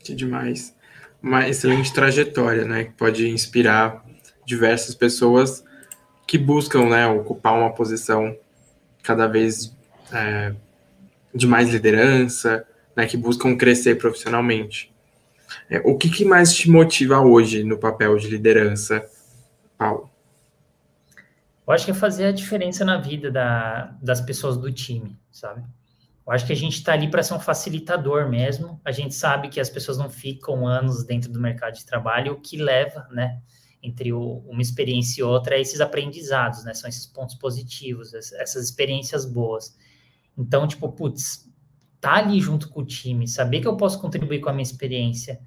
Que 0.00 0.14
demais. 0.14 0.74
Uma 1.22 1.48
excelente 1.48 1.92
trajetória, 1.92 2.64
né, 2.64 2.84
que 2.84 2.92
pode 2.92 3.28
inspirar 3.28 4.04
diversas 4.44 4.94
pessoas 4.94 5.62
que 6.26 6.38
buscam 6.38 6.88
né, 6.88 7.06
ocupar 7.06 7.54
uma 7.54 7.72
posição 7.74 8.36
cada 9.02 9.26
vez 9.26 9.76
é, 10.12 10.54
de 11.34 11.46
mais 11.46 11.70
liderança, 11.70 12.66
né, 12.96 13.06
que 13.06 13.16
buscam 13.16 13.56
crescer 13.56 13.96
profissionalmente. 13.96 14.92
É, 15.70 15.80
o 15.84 15.96
que, 15.96 16.10
que, 16.10 16.24
mais 16.24 16.54
te 16.54 16.70
motiva 16.70 17.20
hoje 17.20 17.62
no 17.62 17.78
papel 17.78 18.16
de 18.16 18.28
liderança, 18.28 19.04
Paulo? 19.78 20.10
Eu 21.66 21.72
acho 21.72 21.84
que 21.84 21.90
é 21.90 21.94
fazer 21.94 22.26
a 22.26 22.32
diferença 22.32 22.84
na 22.84 22.96
vida 22.98 23.30
da, 23.30 23.96
das 24.02 24.20
pessoas 24.20 24.56
do 24.56 24.72
time, 24.72 25.18
sabe? 25.30 25.62
Eu 26.26 26.32
acho 26.32 26.46
que 26.46 26.52
a 26.52 26.56
gente 26.56 26.74
está 26.74 26.92
ali 26.92 27.10
para 27.10 27.22
ser 27.22 27.34
um 27.34 27.40
facilitador 27.40 28.28
mesmo. 28.28 28.80
A 28.84 28.92
gente 28.92 29.14
sabe 29.14 29.48
que 29.48 29.60
as 29.60 29.70
pessoas 29.70 29.96
não 29.96 30.10
ficam 30.10 30.66
anos 30.66 31.04
dentro 31.04 31.32
do 31.32 31.40
mercado 31.40 31.74
de 31.74 31.86
trabalho, 31.86 32.32
o 32.32 32.40
que 32.40 32.56
leva, 32.56 33.06
né? 33.10 33.40
entre 33.82 34.12
o, 34.12 34.38
uma 34.48 34.62
experiência 34.62 35.20
e 35.20 35.24
outra 35.24 35.56
é 35.56 35.60
esses 35.60 35.80
aprendizados, 35.80 36.64
né? 36.64 36.74
São 36.74 36.88
esses 36.88 37.06
pontos 37.06 37.34
positivos, 37.36 38.12
essas 38.14 38.64
experiências 38.64 39.24
boas. 39.24 39.76
Então, 40.36 40.66
tipo, 40.66 40.90
putz, 40.90 41.48
tá 42.00 42.14
ali 42.14 42.40
junto 42.40 42.68
com 42.68 42.80
o 42.80 42.86
time, 42.86 43.26
saber 43.26 43.60
que 43.60 43.68
eu 43.68 43.76
posso 43.76 44.00
contribuir 44.00 44.40
com 44.40 44.50
a 44.50 44.52
minha 44.52 44.62
experiência, 44.62 45.40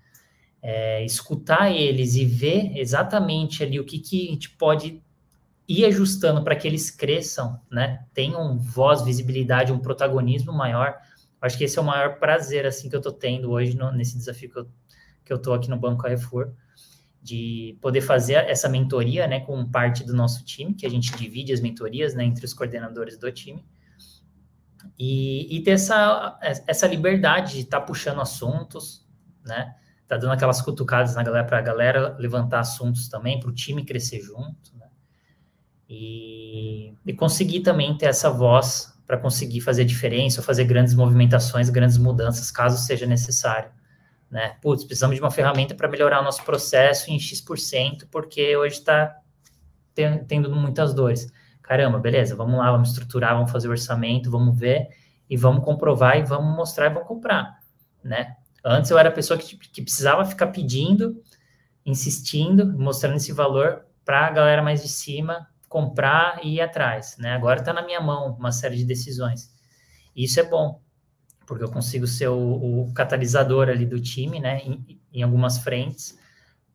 é, 0.62 1.04
escutar 1.04 1.72
eles 1.72 2.16
e 2.16 2.26
ver 2.26 2.78
exatamente 2.78 3.64
ali 3.64 3.80
o 3.80 3.86
que, 3.86 4.00
que 4.00 4.28
a 4.28 4.32
gente 4.32 4.50
pode 4.52 5.02
ir 5.68 5.86
ajustando 5.86 6.44
para 6.44 6.56
que 6.56 6.68
eles 6.68 6.92
cresçam, 6.92 7.60
né? 7.72 8.06
Tenham 8.14 8.60
voz, 8.60 9.04
visibilidade, 9.04 9.72
um 9.72 9.80
protagonismo 9.80 10.52
maior. 10.52 10.98
Acho 11.42 11.58
que 11.58 11.64
esse 11.64 11.80
é 11.80 11.82
o 11.82 11.86
maior 11.86 12.20
prazer, 12.20 12.66
assim, 12.66 12.90
que 12.90 12.96
eu 12.96 13.00
estou 13.00 13.14
tendo 13.14 13.50
hoje 13.50 13.76
no, 13.76 13.92
nesse 13.92 14.18
desafio 14.18 14.50
que 14.50 14.60
eu, 14.60 14.68
que 15.26 15.34
eu 15.34 15.40
tô 15.40 15.54
aqui 15.54 15.70
no 15.70 15.78
Banco 15.78 16.04
Carrefour 16.04 16.52
de 17.22 17.78
poder 17.80 18.02
fazer 18.02 18.34
essa 18.34 18.68
mentoria, 18.68 19.28
né, 19.28 19.42
com 19.42 19.64
parte 19.70 20.04
do 20.04 20.14
nosso 20.14 20.44
time, 20.44 20.74
que 20.74 20.86
a 20.86 20.90
gente 20.90 21.16
divide 21.16 21.54
as 21.54 21.62
mentorias, 21.62 22.16
né, 22.16 22.24
entre 22.24 22.44
os 22.44 22.54
coordenadores 22.54 23.18
do 23.18 23.32
time, 23.32 23.64
e, 24.98 25.56
e 25.56 25.62
ter 25.62 25.72
essa, 25.72 26.40
essa 26.66 26.88
liberdade 26.88 27.54
de 27.54 27.60
estar 27.62 27.80
tá 27.80 27.86
puxando 27.86 28.22
assuntos, 28.22 29.08
né, 29.46 29.76
tá 30.16 30.22
dando 30.22 30.34
aquelas 30.34 30.62
cutucadas 30.62 31.16
na 31.16 31.24
galera 31.24 31.46
para 31.46 31.58
a 31.58 31.62
galera 31.62 32.16
levantar 32.18 32.60
assuntos 32.60 33.08
também, 33.08 33.40
para 33.40 33.50
o 33.50 33.54
time 33.54 33.84
crescer 33.84 34.22
junto, 34.22 34.76
né, 34.78 34.88
e, 35.90 36.94
e 37.06 37.14
conseguir 37.14 37.62
também 37.62 37.98
ter 37.98 38.08
essa 38.08 38.30
voz 38.30 38.94
para 39.06 39.18
conseguir 39.18 39.62
fazer 39.62 39.84
diferença, 39.86 40.42
fazer 40.42 40.64
grandes 40.64 40.94
movimentações, 40.94 41.70
grandes 41.70 41.98
mudanças, 41.98 42.50
caso 42.50 42.78
seja 42.78 43.06
necessário 43.06 43.72
né? 44.32 44.56
Putz, 44.62 44.86
precisamos 44.86 45.18
de 45.18 45.22
uma 45.22 45.30
ferramenta 45.30 45.76
para 45.76 45.90
melhorar 45.90 46.22
o 46.22 46.24
nosso 46.24 46.44
processo 46.46 47.12
em 47.12 47.20
X%, 47.20 48.08
porque 48.10 48.56
hoje 48.56 48.76
está 48.76 49.18
tendo 49.94 50.50
muitas 50.50 50.94
dores. 50.94 51.30
Caramba, 51.62 52.00
beleza, 52.00 52.34
vamos 52.34 52.58
lá, 52.58 52.72
vamos 52.72 52.90
estruturar, 52.90 53.36
vamos 53.36 53.52
fazer 53.52 53.68
o 53.68 53.72
orçamento, 53.72 54.32
vamos 54.32 54.58
ver 54.58 54.88
e 55.30 55.36
vamos 55.36 55.66
comprovar 55.66 56.18
e 56.18 56.24
vamos 56.24 56.56
mostrar 56.56 56.86
e 56.86 56.94
vamos 56.94 57.08
comprar, 57.08 57.60
né? 58.02 58.38
Antes 58.64 58.92
eu 58.92 58.98
era 58.98 59.10
a 59.10 59.12
pessoa 59.12 59.38
que, 59.40 59.58
que 59.58 59.82
precisava 59.82 60.26
ficar 60.26 60.48
pedindo, 60.48 61.22
insistindo, 61.86 62.78
mostrando 62.78 63.18
esse 63.18 63.32
valor 63.32 63.86
para 64.06 64.28
a 64.28 64.32
galera 64.32 64.62
mais 64.62 64.82
de 64.82 64.90
cima 64.90 65.48
comprar 65.68 66.42
e 66.44 66.56
ir 66.56 66.62
atrás, 66.62 67.16
né? 67.18 67.34
Agora 67.34 67.60
está 67.60 67.72
na 67.72 67.82
minha 67.82 68.02
mão 68.02 68.36
uma 68.38 68.52
série 68.52 68.76
de 68.76 68.84
decisões. 68.84 69.50
E 70.16 70.26
isso 70.26 70.40
é 70.40 70.44
bom, 70.44 70.82
porque 71.46 71.64
eu 71.64 71.72
consigo 71.72 72.06
ser 72.06 72.28
o, 72.28 72.88
o 72.88 72.94
catalisador 72.94 73.70
ali 73.70 73.86
do 73.86 74.00
time, 74.00 74.40
né, 74.40 74.60
em, 74.60 75.00
em 75.14 75.24
algumas 75.24 75.58
frentes, 75.60 76.20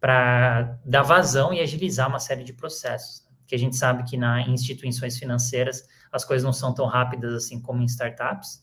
para 0.01 0.79
dar 0.85 1.03
vazão 1.03 1.53
e 1.53 1.61
agilizar 1.61 2.09
uma 2.09 2.19
série 2.19 2.43
de 2.43 2.53
processos. 2.53 3.27
Que 3.47 3.55
a 3.55 3.59
gente 3.59 3.77
sabe 3.77 4.03
que 4.05 4.17
na, 4.17 4.41
em 4.41 4.53
instituições 4.53 5.19
financeiras 5.19 5.87
as 6.11 6.25
coisas 6.25 6.43
não 6.43 6.53
são 6.53 6.73
tão 6.73 6.87
rápidas 6.87 7.35
assim 7.35 7.61
como 7.61 7.83
em 7.83 7.87
startups, 7.87 8.63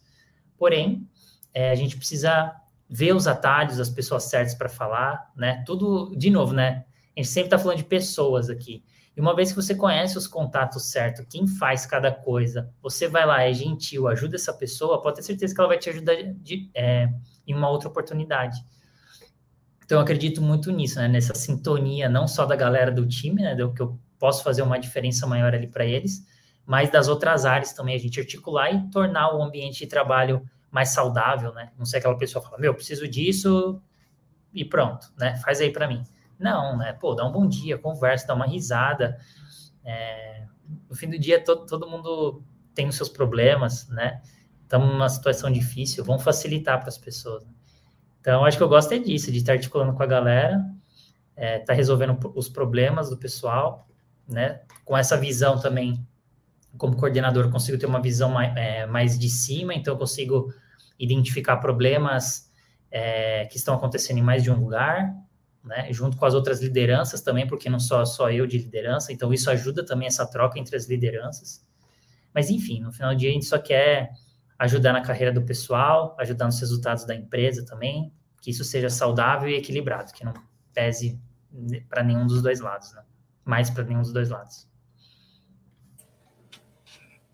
porém, 0.57 1.07
é, 1.53 1.69
a 1.69 1.75
gente 1.75 1.95
precisa 1.95 2.55
ver 2.89 3.15
os 3.15 3.27
atalhos, 3.27 3.79
as 3.79 3.89
pessoas 3.89 4.23
certas 4.23 4.53
para 4.53 4.69
falar, 4.69 5.31
né? 5.35 5.63
Tudo, 5.65 6.15
de 6.15 6.29
novo, 6.29 6.53
né? 6.53 6.85
A 7.15 7.19
gente 7.19 7.29
sempre 7.29 7.47
está 7.47 7.59
falando 7.59 7.77
de 7.77 7.83
pessoas 7.83 8.49
aqui. 8.49 8.83
E 9.15 9.21
uma 9.21 9.35
vez 9.35 9.49
que 9.49 9.55
você 9.55 9.75
conhece 9.75 10.17
os 10.17 10.27
contatos 10.27 10.89
certos, 10.89 11.25
quem 11.29 11.47
faz 11.47 11.85
cada 11.85 12.11
coisa, 12.11 12.71
você 12.81 13.07
vai 13.07 13.25
lá, 13.25 13.43
é 13.43 13.53
gentil, 13.53 14.07
ajuda 14.07 14.35
essa 14.35 14.53
pessoa, 14.53 15.01
pode 15.01 15.17
ter 15.17 15.23
certeza 15.23 15.53
que 15.53 15.61
ela 15.61 15.67
vai 15.67 15.77
te 15.77 15.89
ajudar 15.89 16.15
de, 16.15 16.69
é, 16.73 17.09
em 17.45 17.53
uma 17.53 17.69
outra 17.69 17.87
oportunidade. 17.87 18.63
Então, 19.85 19.99
eu 19.99 20.01
acredito 20.01 20.41
muito 20.41 20.71
nisso, 20.71 20.97
né? 20.97 21.07
Nessa 21.07 21.35
sintonia, 21.35 22.09
não 22.09 22.27
só 22.27 22.45
da 22.45 22.55
galera 22.55 22.91
do 22.91 23.07
time, 23.07 23.41
né? 23.41 23.53
Do 23.53 23.71
que 23.73 23.81
eu 23.81 23.99
posso 24.17 24.43
fazer 24.43 24.61
uma 24.61 24.79
diferença 24.79 25.27
maior 25.27 25.53
ali 25.53 25.67
para 25.67 25.85
eles, 25.85 26.25
mas 26.65 26.89
das 26.89 27.07
outras 27.07 27.45
áreas 27.45 27.73
também, 27.73 27.95
a 27.95 27.99
gente 27.99 28.19
articular 28.19 28.71
e 28.71 28.89
tornar 28.89 29.35
o 29.35 29.43
ambiente 29.43 29.79
de 29.79 29.87
trabalho 29.87 30.41
mais 30.73 30.89
saudável, 30.89 31.53
né? 31.53 31.71
Não 31.77 31.85
sei 31.85 31.99
aquela 31.99 32.17
pessoa 32.17 32.43
fala, 32.43 32.57
meu, 32.57 32.73
preciso 32.73 33.07
disso 33.07 33.79
e 34.51 34.65
pronto, 34.65 35.13
né? 35.15 35.35
Faz 35.37 35.61
aí 35.61 35.71
para 35.71 35.87
mim. 35.87 36.03
Não, 36.39 36.75
né? 36.75 36.93
Pô, 36.93 37.13
dá 37.13 37.23
um 37.23 37.31
bom 37.31 37.47
dia, 37.47 37.77
conversa, 37.77 38.25
dá 38.25 38.33
uma 38.33 38.47
risada. 38.47 39.19
É, 39.85 40.47
no 40.89 40.95
fim 40.95 41.07
do 41.07 41.19
dia, 41.19 41.43
todo, 41.43 41.67
todo 41.67 41.87
mundo 41.87 42.43
tem 42.73 42.87
os 42.87 42.95
seus 42.95 43.07
problemas, 43.07 43.87
né? 43.87 44.19
Estamos 44.63 44.89
numa 44.89 45.07
situação 45.07 45.51
difícil, 45.51 46.03
vamos 46.03 46.23
facilitar 46.23 46.79
para 46.79 46.89
as 46.89 46.97
pessoas. 46.97 47.45
Então, 48.19 48.43
acho 48.43 48.57
que 48.57 48.63
eu 48.63 48.69
gosto 48.69 48.91
é 48.95 48.97
disso, 48.97 49.31
de 49.31 49.37
estar 49.37 49.53
articulando 49.53 49.93
com 49.93 50.01
a 50.01 50.07
galera, 50.07 50.65
é, 51.35 51.59
tá 51.59 51.73
resolvendo 51.73 52.17
os 52.33 52.49
problemas 52.49 53.11
do 53.11 53.17
pessoal, 53.17 53.87
né? 54.27 54.61
Com 54.83 54.97
essa 54.97 55.15
visão 55.15 55.59
também, 55.59 56.03
como 56.79 56.97
coordenador, 56.97 57.51
consigo 57.51 57.77
ter 57.77 57.85
uma 57.85 58.01
visão 58.01 58.31
mais, 58.31 58.57
é, 58.57 58.87
mais 58.87 59.19
de 59.19 59.29
cima, 59.29 59.75
então 59.75 59.93
eu 59.93 59.99
consigo 59.99 60.51
identificar 61.03 61.57
problemas 61.57 62.49
é, 62.89 63.45
que 63.45 63.57
estão 63.57 63.75
acontecendo 63.75 64.19
em 64.19 64.23
mais 64.23 64.43
de 64.43 64.51
um 64.51 64.59
lugar, 64.59 65.13
né? 65.63 65.91
Junto 65.91 66.17
com 66.17 66.25
as 66.25 66.33
outras 66.33 66.61
lideranças 66.61 67.21
também, 67.21 67.47
porque 67.47 67.69
não 67.69 67.79
só 67.79 68.05
só 68.05 68.29
eu 68.29 68.45
de 68.45 68.57
liderança, 68.57 69.11
então 69.11 69.33
isso 69.33 69.49
ajuda 69.49 69.85
também 69.85 70.07
essa 70.07 70.25
troca 70.25 70.59
entre 70.59 70.75
as 70.75 70.87
lideranças. 70.87 71.65
Mas 72.33 72.49
enfim, 72.49 72.81
no 72.81 72.91
final 72.91 73.13
do 73.13 73.17
dia 73.17 73.29
a 73.29 73.33
gente 73.33 73.45
só 73.45 73.57
quer 73.57 74.11
ajudar 74.59 74.93
na 74.93 75.01
carreira 75.01 75.31
do 75.31 75.41
pessoal, 75.41 76.15
ajudar 76.19 76.45
nos 76.45 76.59
resultados 76.59 77.05
da 77.05 77.15
empresa 77.15 77.65
também, 77.65 78.13
que 78.41 78.51
isso 78.51 78.63
seja 78.63 78.89
saudável 78.89 79.49
e 79.49 79.55
equilibrado, 79.55 80.11
que 80.13 80.23
não 80.23 80.33
pese 80.73 81.19
para 81.89 82.03
nenhum 82.03 82.25
dos 82.25 82.41
dois 82.41 82.59
lados, 82.59 82.93
né? 82.93 83.03
Mais 83.45 83.69
para 83.69 83.83
nenhum 83.83 84.01
dos 84.01 84.13
dois 84.13 84.29
lados. 84.29 84.67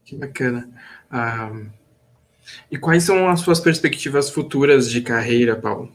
Que 0.06 0.16
bacana. 0.16 0.70
Ah, 1.10 1.52
e 2.70 2.78
quais 2.78 3.04
são 3.04 3.30
as 3.30 3.40
suas 3.42 3.60
perspectivas 3.60 4.30
futuras 4.30 4.90
de 4.90 5.02
carreira, 5.02 5.56
Paulo? 5.56 5.92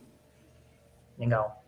Legal. 1.19 1.65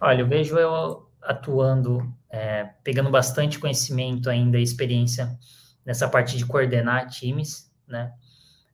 Olha, 0.00 0.22
eu 0.22 0.28
vejo 0.28 0.58
eu 0.58 1.08
atuando, 1.22 2.12
é, 2.30 2.70
pegando 2.82 3.10
bastante 3.10 3.58
conhecimento 3.58 4.28
ainda, 4.28 4.58
experiência 4.58 5.38
nessa 5.84 6.08
parte 6.08 6.36
de 6.36 6.46
coordenar 6.46 7.08
times, 7.08 7.70
né? 7.86 8.12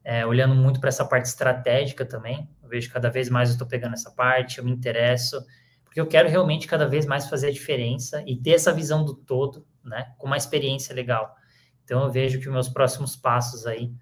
É, 0.03 0.25
olhando 0.25 0.55
muito 0.55 0.81
para 0.81 0.89
essa 0.89 1.05
parte 1.05 1.27
estratégica 1.27 2.05
também. 2.05 2.49
Eu 2.63 2.69
vejo 2.69 2.91
cada 2.91 3.11
vez 3.11 3.29
mais 3.29 3.51
eu 3.51 3.53
estou 3.55 3.69
pegando 3.69 3.93
essa 3.93 4.11
parte, 4.11 4.59
eu 4.59 4.65
me 4.65 4.71
interesso, 4.71 5.45
porque 5.85 6.01
eu 6.01 6.07
quero 6.07 6.29
realmente 6.29 6.67
cada 6.67 6.87
vez 6.87 7.05
mais 7.05 7.29
fazer 7.29 7.49
a 7.49 7.53
diferença 7.53 8.23
e 8.27 8.37
ter 8.37 8.53
essa 8.53 8.73
visão 8.73 9.05
do 9.05 9.15
todo, 9.15 9.67
né? 9.85 10.13
Com 10.19 10.27
uma 10.27 10.37
experiência 10.37 10.95
legal. 10.95 11.35
Então 11.85 12.05
eu 12.05 12.11
vejo 12.11 12.41
que 12.41 12.49
meus 12.49 12.69
próximos 12.69 13.17
passos 13.17 13.67
aí, 13.67 13.93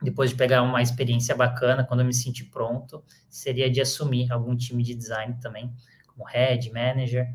depois 0.00 0.30
de 0.30 0.36
pegar 0.36 0.62
uma 0.62 0.80
experiência 0.80 1.34
bacana, 1.34 1.84
quando 1.84 2.00
eu 2.00 2.06
me 2.06 2.14
sentir 2.14 2.44
pronto, 2.44 3.04
seria 3.28 3.70
de 3.70 3.80
assumir 3.80 4.30
algum 4.30 4.56
time 4.56 4.82
de 4.82 4.94
design 4.94 5.36
também, 5.40 5.74
como 6.06 6.24
head, 6.24 6.70
manager, 6.72 7.34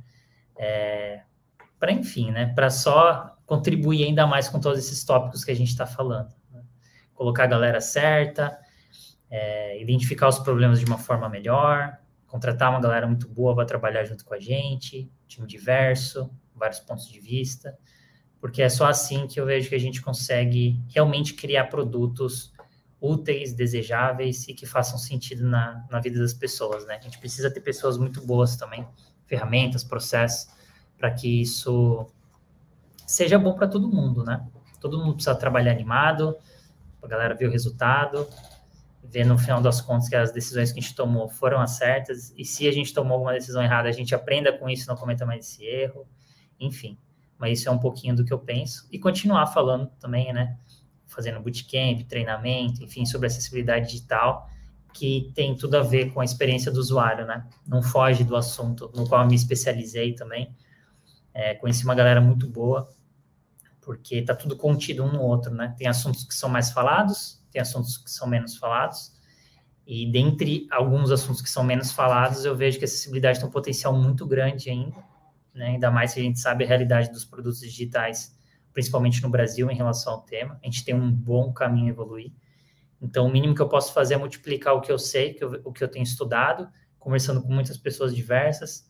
é, 0.57 1.23
para 1.79 1.91
enfim, 1.91 2.31
né? 2.31 2.53
Para 2.53 2.69
só 2.69 3.35
contribuir 3.45 4.05
ainda 4.05 4.25
mais 4.25 4.47
com 4.47 4.59
todos 4.59 4.79
esses 4.79 5.03
tópicos 5.03 5.43
que 5.43 5.51
a 5.51 5.55
gente 5.55 5.69
está 5.69 5.85
falando. 5.85 6.33
Né? 6.51 6.63
Colocar 7.13 7.43
a 7.43 7.47
galera 7.47 7.81
certa, 7.81 8.57
é, 9.29 9.81
identificar 9.81 10.29
os 10.29 10.39
problemas 10.39 10.79
de 10.79 10.85
uma 10.85 10.97
forma 10.97 11.27
melhor, 11.27 11.97
contratar 12.27 12.69
uma 12.69 12.79
galera 12.79 13.05
muito 13.05 13.27
boa 13.27 13.53
para 13.53 13.65
trabalhar 13.65 14.05
junto 14.05 14.23
com 14.23 14.33
a 14.33 14.39
gente, 14.39 15.11
time 15.27 15.45
diverso, 15.45 16.31
vários 16.55 16.79
pontos 16.79 17.09
de 17.09 17.19
vista, 17.19 17.77
porque 18.39 18.61
é 18.61 18.69
só 18.69 18.87
assim 18.87 19.27
que 19.27 19.39
eu 19.39 19.45
vejo 19.45 19.69
que 19.69 19.75
a 19.75 19.79
gente 19.79 20.01
consegue 20.01 20.81
realmente 20.89 21.33
criar 21.33 21.65
produtos 21.65 22.52
úteis, 23.03 23.51
desejáveis 23.53 24.47
e 24.47 24.53
que 24.53 24.65
façam 24.65 24.97
sentido 24.97 25.45
na, 25.45 25.85
na 25.91 25.99
vida 25.99 26.17
das 26.17 26.33
pessoas, 26.33 26.85
né? 26.85 26.95
A 26.95 27.01
gente 27.01 27.19
precisa 27.19 27.51
ter 27.51 27.59
pessoas 27.59 27.97
muito 27.97 28.25
boas 28.25 28.55
também, 28.55 28.87
ferramentas, 29.25 29.83
processos, 29.83 30.47
para 30.97 31.11
que 31.11 31.41
isso 31.41 32.07
seja 33.05 33.37
bom 33.37 33.55
para 33.55 33.67
todo 33.67 33.91
mundo, 33.91 34.23
né? 34.23 34.47
Todo 34.79 34.97
mundo 34.97 35.15
precisa 35.15 35.35
trabalhar 35.35 35.73
animado, 35.73 36.37
a 37.01 37.07
galera 37.07 37.35
ver 37.35 37.47
o 37.47 37.51
resultado, 37.51 38.25
ver 39.03 39.25
no 39.25 39.37
final 39.37 39.61
das 39.61 39.81
contas 39.81 40.07
que 40.07 40.15
as 40.15 40.31
decisões 40.31 40.71
que 40.71 40.79
a 40.79 40.81
gente 40.81 40.95
tomou 40.95 41.27
foram 41.27 41.59
as 41.59 41.71
certas, 41.71 42.33
e 42.37 42.45
se 42.45 42.69
a 42.69 42.71
gente 42.71 42.93
tomou 42.93 43.15
alguma 43.15 43.33
decisão 43.33 43.61
errada, 43.61 43.89
a 43.89 43.91
gente 43.91 44.15
aprenda 44.15 44.57
com 44.57 44.69
isso, 44.69 44.87
não 44.87 44.95
cometa 44.95 45.25
mais 45.25 45.45
esse 45.45 45.65
erro, 45.65 46.07
enfim. 46.57 46.97
Mas 47.37 47.59
isso 47.59 47.67
é 47.67 47.71
um 47.71 47.79
pouquinho 47.79 48.15
do 48.15 48.23
que 48.23 48.31
eu 48.31 48.39
penso, 48.39 48.87
e 48.89 48.97
continuar 48.97 49.47
falando 49.47 49.87
também, 49.99 50.31
né? 50.31 50.57
Fazendo 51.13 51.39
bootcamp, 51.39 52.01
treinamento, 52.07 52.83
enfim, 52.83 53.05
sobre 53.05 53.27
acessibilidade 53.27 53.87
digital, 53.87 54.49
que 54.93 55.31
tem 55.35 55.55
tudo 55.55 55.75
a 55.75 55.81
ver 55.81 56.11
com 56.13 56.21
a 56.21 56.25
experiência 56.25 56.71
do 56.71 56.79
usuário, 56.79 57.25
né? 57.25 57.47
Não 57.67 57.81
foge 57.81 58.23
do 58.23 58.35
assunto 58.35 58.91
no 58.95 59.07
qual 59.07 59.21
eu 59.21 59.27
me 59.27 59.35
especializei 59.35 60.13
também. 60.13 60.55
É, 61.33 61.55
conheci 61.55 61.83
uma 61.83 61.95
galera 61.95 62.21
muito 62.21 62.47
boa, 62.47 62.89
porque 63.81 64.17
está 64.17 64.35
tudo 64.35 64.55
contido 64.55 65.03
um 65.03 65.11
no 65.11 65.21
outro, 65.21 65.53
né? 65.53 65.73
Tem 65.77 65.87
assuntos 65.87 66.23
que 66.23 66.33
são 66.33 66.49
mais 66.49 66.71
falados, 66.71 67.43
tem 67.51 67.61
assuntos 67.61 67.97
que 67.97 68.09
são 68.09 68.27
menos 68.27 68.57
falados, 68.57 69.13
e 69.85 70.09
dentre 70.09 70.65
alguns 70.71 71.11
assuntos 71.11 71.41
que 71.41 71.49
são 71.49 71.63
menos 71.63 71.91
falados, 71.91 72.45
eu 72.45 72.55
vejo 72.55 72.77
que 72.77 72.85
a 72.85 72.87
acessibilidade 72.87 73.39
tem 73.39 73.47
um 73.47 73.51
potencial 73.51 73.93
muito 73.93 74.25
grande 74.25 74.69
ainda, 74.69 75.03
né? 75.53 75.67
ainda 75.67 75.91
mais 75.91 76.11
se 76.11 76.19
a 76.19 76.23
gente 76.23 76.39
sabe 76.39 76.63
a 76.63 76.67
realidade 76.67 77.11
dos 77.11 77.25
produtos 77.25 77.59
digitais, 77.59 78.33
principalmente 78.73 79.21
no 79.21 79.29
Brasil, 79.29 79.69
em 79.69 79.75
relação 79.75 80.13
ao 80.13 80.21
tema. 80.21 80.59
A 80.61 80.65
gente 80.65 80.83
tem 80.83 80.95
um 80.95 81.11
bom 81.11 81.53
caminho 81.53 81.87
a 81.87 81.89
evoluir. 81.89 82.31
Então, 83.01 83.27
o 83.27 83.31
mínimo 83.31 83.53
que 83.53 83.61
eu 83.61 83.69
posso 83.69 83.93
fazer 83.93 84.15
é 84.15 84.17
multiplicar 84.17 84.73
o 84.73 84.81
que 84.81 84.91
eu 84.91 84.97
sei, 84.97 85.33
que 85.33 85.43
eu, 85.43 85.61
o 85.63 85.71
que 85.71 85.83
eu 85.83 85.87
tenho 85.87 86.03
estudado, 86.03 86.67
conversando 86.97 87.41
com 87.41 87.51
muitas 87.51 87.77
pessoas 87.77 88.15
diversas, 88.15 88.89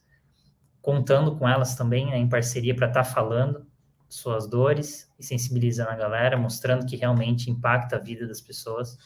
contando 0.81 1.35
com 1.35 1.47
elas 1.47 1.75
também, 1.75 2.07
né, 2.07 2.17
em 2.17 2.29
parceria 2.29 2.75
para 2.75 2.87
estar 2.87 3.03
tá 3.03 3.09
falando, 3.09 3.65
suas 4.07 4.47
dores 4.47 5.11
e 5.17 5.23
sensibilizando 5.23 5.89
a 5.89 5.95
galera, 5.95 6.37
mostrando 6.37 6.85
que 6.85 6.95
realmente 6.95 7.49
impacta 7.49 7.95
a 7.95 7.99
vida 7.99 8.27
das 8.27 8.39
pessoas. 8.39 8.97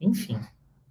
Enfim, 0.00 0.40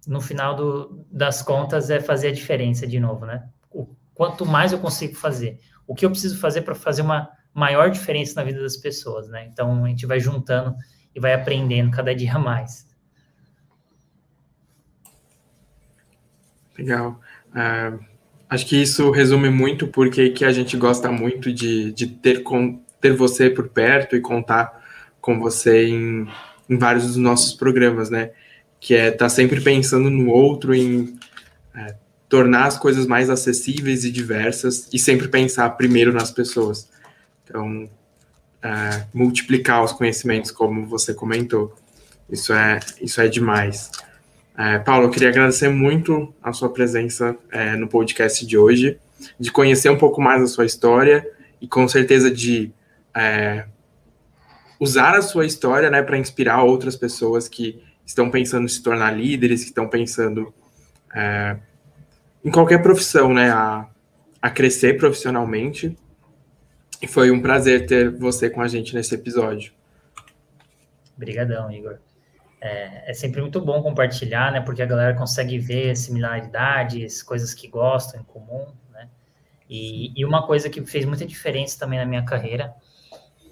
no 0.06 0.20
final 0.20 0.54
do, 0.56 1.04
das 1.10 1.42
contas 1.42 1.90
é 1.90 2.00
fazer 2.00 2.28
a 2.28 2.32
diferença 2.32 2.86
de 2.86 2.98
novo, 2.98 3.26
né? 3.26 3.46
O, 3.70 3.94
quanto 4.14 4.46
mais 4.46 4.72
eu 4.72 4.78
consigo 4.78 5.14
fazer, 5.14 5.60
o 5.86 5.94
que 5.94 6.06
eu 6.06 6.10
preciso 6.10 6.38
fazer 6.38 6.62
para 6.62 6.74
fazer 6.74 7.02
uma 7.02 7.30
maior 7.54 7.90
diferença 7.90 8.34
na 8.36 8.44
vida 8.44 8.62
das 8.62 8.76
pessoas, 8.76 9.28
né? 9.28 9.46
Então 9.50 9.84
a 9.84 9.88
gente 9.88 10.06
vai 10.06 10.20
juntando 10.20 10.74
e 11.14 11.20
vai 11.20 11.34
aprendendo 11.34 11.90
cada 11.90 12.14
dia 12.14 12.38
mais. 12.38 12.88
Legal. 16.78 17.20
Uh, 17.50 18.02
acho 18.48 18.66
que 18.66 18.80
isso 18.80 19.10
resume 19.10 19.50
muito 19.50 19.86
porque 19.86 20.30
que 20.30 20.44
a 20.44 20.52
gente 20.52 20.76
gosta 20.76 21.10
muito 21.10 21.52
de, 21.52 21.92
de 21.92 22.06
ter 22.06 22.42
com, 22.42 22.82
ter 23.00 23.14
você 23.14 23.50
por 23.50 23.68
perto 23.68 24.16
e 24.16 24.20
contar 24.20 24.80
com 25.20 25.38
você 25.38 25.88
em, 25.88 26.26
em 26.68 26.78
vários 26.78 27.06
dos 27.06 27.16
nossos 27.16 27.52
programas, 27.52 28.08
né? 28.08 28.30
Que 28.78 28.94
é 28.94 29.06
estar 29.08 29.18
tá 29.18 29.28
sempre 29.28 29.60
pensando 29.60 30.08
no 30.08 30.30
outro, 30.30 30.74
em 30.74 31.18
é, 31.74 31.94
tornar 32.28 32.66
as 32.66 32.78
coisas 32.78 33.06
mais 33.06 33.28
acessíveis 33.28 34.04
e 34.04 34.10
diversas 34.10 34.88
e 34.92 34.98
sempre 34.98 35.28
pensar 35.28 35.68
primeiro 35.70 36.12
nas 36.12 36.30
pessoas. 36.30 36.88
Então, 37.50 37.90
é, 38.62 39.04
multiplicar 39.12 39.82
os 39.82 39.92
conhecimentos, 39.92 40.52
como 40.52 40.86
você 40.86 41.12
comentou. 41.12 41.74
Isso 42.30 42.52
é, 42.52 42.78
isso 43.00 43.20
é 43.20 43.26
demais. 43.26 43.90
É, 44.56 44.78
Paulo, 44.78 45.06
eu 45.06 45.10
queria 45.10 45.30
agradecer 45.30 45.68
muito 45.68 46.32
a 46.40 46.52
sua 46.52 46.72
presença 46.72 47.36
é, 47.50 47.74
no 47.74 47.88
podcast 47.88 48.46
de 48.46 48.56
hoje, 48.56 48.98
de 49.38 49.50
conhecer 49.50 49.90
um 49.90 49.98
pouco 49.98 50.20
mais 50.20 50.42
a 50.42 50.46
sua 50.46 50.64
história 50.64 51.28
e 51.60 51.66
com 51.66 51.88
certeza 51.88 52.30
de 52.30 52.72
é, 53.14 53.64
usar 54.78 55.16
a 55.16 55.22
sua 55.22 55.44
história 55.44 55.90
né, 55.90 56.02
para 56.02 56.16
inspirar 56.16 56.62
outras 56.62 56.94
pessoas 56.94 57.48
que 57.48 57.82
estão 58.06 58.30
pensando 58.30 58.64
em 58.64 58.68
se 58.68 58.82
tornar 58.82 59.10
líderes, 59.10 59.62
que 59.62 59.70
estão 59.70 59.88
pensando 59.88 60.54
é, 61.14 61.56
em 62.44 62.50
qualquer 62.50 62.80
profissão, 62.80 63.34
né, 63.34 63.50
a, 63.50 63.88
a 64.40 64.50
crescer 64.50 64.96
profissionalmente. 64.96 65.96
E 67.02 67.06
foi 67.06 67.30
um 67.30 67.40
prazer 67.40 67.86
ter 67.86 68.10
você 68.10 68.50
com 68.50 68.60
a 68.60 68.68
gente 68.68 68.94
nesse 68.94 69.14
episódio. 69.14 69.72
Obrigadão, 71.16 71.70
Igor. 71.70 71.98
É, 72.60 73.10
é, 73.10 73.14
sempre 73.14 73.40
muito 73.40 73.60
bom 73.60 73.82
compartilhar, 73.82 74.52
né? 74.52 74.60
Porque 74.60 74.82
a 74.82 74.86
galera 74.86 75.16
consegue 75.16 75.58
ver 75.58 75.96
similaridades, 75.96 77.22
coisas 77.22 77.54
que 77.54 77.66
gostam 77.68 78.20
em 78.20 78.24
comum, 78.24 78.66
né? 78.92 79.08
E, 79.68 80.12
e 80.14 80.24
uma 80.26 80.46
coisa 80.46 80.68
que 80.68 80.84
fez 80.84 81.06
muita 81.06 81.24
diferença 81.24 81.78
também 81.78 81.98
na 81.98 82.04
minha 82.04 82.22
carreira 82.22 82.74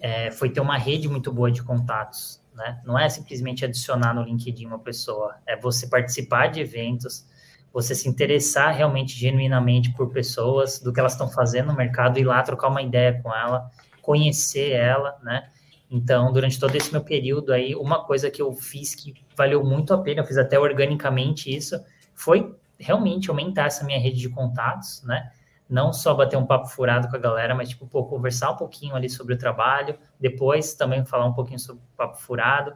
é, 0.00 0.30
foi 0.30 0.50
ter 0.50 0.61
uma 0.61 0.76
rede 0.76 1.08
muito 1.08 1.32
boa 1.32 1.50
de 1.50 1.62
contatos, 1.62 2.42
né? 2.54 2.80
Não 2.84 2.98
é 2.98 3.08
simplesmente 3.08 3.64
adicionar 3.64 4.14
no 4.14 4.22
LinkedIn 4.22 4.66
uma 4.66 4.78
pessoa, 4.78 5.37
é 5.46 5.56
você 5.56 5.87
participar 5.87 6.48
de 6.48 6.61
eventos, 6.61 7.26
você 7.72 7.94
se 7.94 8.09
interessar 8.09 8.74
realmente, 8.74 9.18
genuinamente 9.18 9.92
por 9.92 10.11
pessoas, 10.11 10.78
do 10.78 10.92
que 10.92 11.00
elas 11.00 11.12
estão 11.12 11.28
fazendo 11.28 11.68
no 11.68 11.74
mercado, 11.74 12.18
ir 12.18 12.24
lá 12.24 12.42
trocar 12.42 12.68
uma 12.68 12.83
ideia 12.83 13.20
com 13.22 13.35
ela, 13.35 13.70
conhecer 14.02 14.72
ela, 14.72 15.18
né? 15.22 15.48
Então, 15.90 16.33
durante 16.33 16.59
todo 16.59 16.74
esse 16.74 16.92
meu 16.92 17.02
período 17.02 17.52
aí, 17.52 17.74
uma 17.74 18.04
coisa 18.04 18.31
que 18.31 18.42
eu 18.42 18.52
fiz 18.52 18.94
que 18.94 19.14
valeu 19.37 19.64
muito 19.64 19.94
a 19.94 19.98
pena, 19.98 20.20
eu 20.20 20.26
fiz 20.26 20.37
até 20.37 20.59
organicamente 20.59 21.54
isso, 21.54 21.83
foi 22.14 22.54
realmente 22.78 23.31
aumentar 23.31 23.66
essa 23.66 23.85
minha 23.85 23.98
rede 23.98 24.18
de 24.18 24.28
contatos, 24.28 25.02
né? 25.02 25.31
não 25.68 25.92
só 25.92 26.14
bater 26.14 26.37
um 26.37 26.46
papo 26.46 26.66
furado 26.66 27.09
com 27.09 27.16
a 27.16 27.18
galera, 27.18 27.54
mas 27.54 27.68
tipo, 27.68 27.87
pô, 27.87 28.04
conversar 28.04 28.52
um 28.52 28.57
pouquinho 28.57 28.96
ali 28.96 29.09
sobre 29.11 29.35
o 29.35 29.38
trabalho, 29.38 29.98
depois 30.18 30.72
também 30.74 31.04
falar 31.04 31.26
um 31.26 31.35
pouquinho 31.35 31.59
sobre 31.59 31.83
o 31.83 31.96
papo 31.96 32.18
furado. 32.18 32.74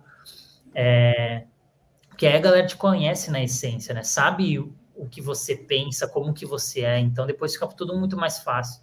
É, 0.74 1.44
porque 2.09 2.26
aí 2.26 2.37
a 2.37 2.40
galera 2.40 2.66
te 2.66 2.76
conhece 2.76 3.31
na 3.31 3.42
essência, 3.42 3.94
né? 3.94 4.02
Sabe 4.02 4.59
o, 5.02 5.08
que 5.08 5.20
você 5.20 5.56
pensa, 5.56 6.06
como 6.06 6.32
que 6.32 6.46
você 6.46 6.82
é, 6.82 6.98
então 6.98 7.26
depois 7.26 7.54
fica 7.54 7.66
tudo 7.68 7.98
muito 7.98 8.16
mais 8.16 8.38
fácil. 8.38 8.82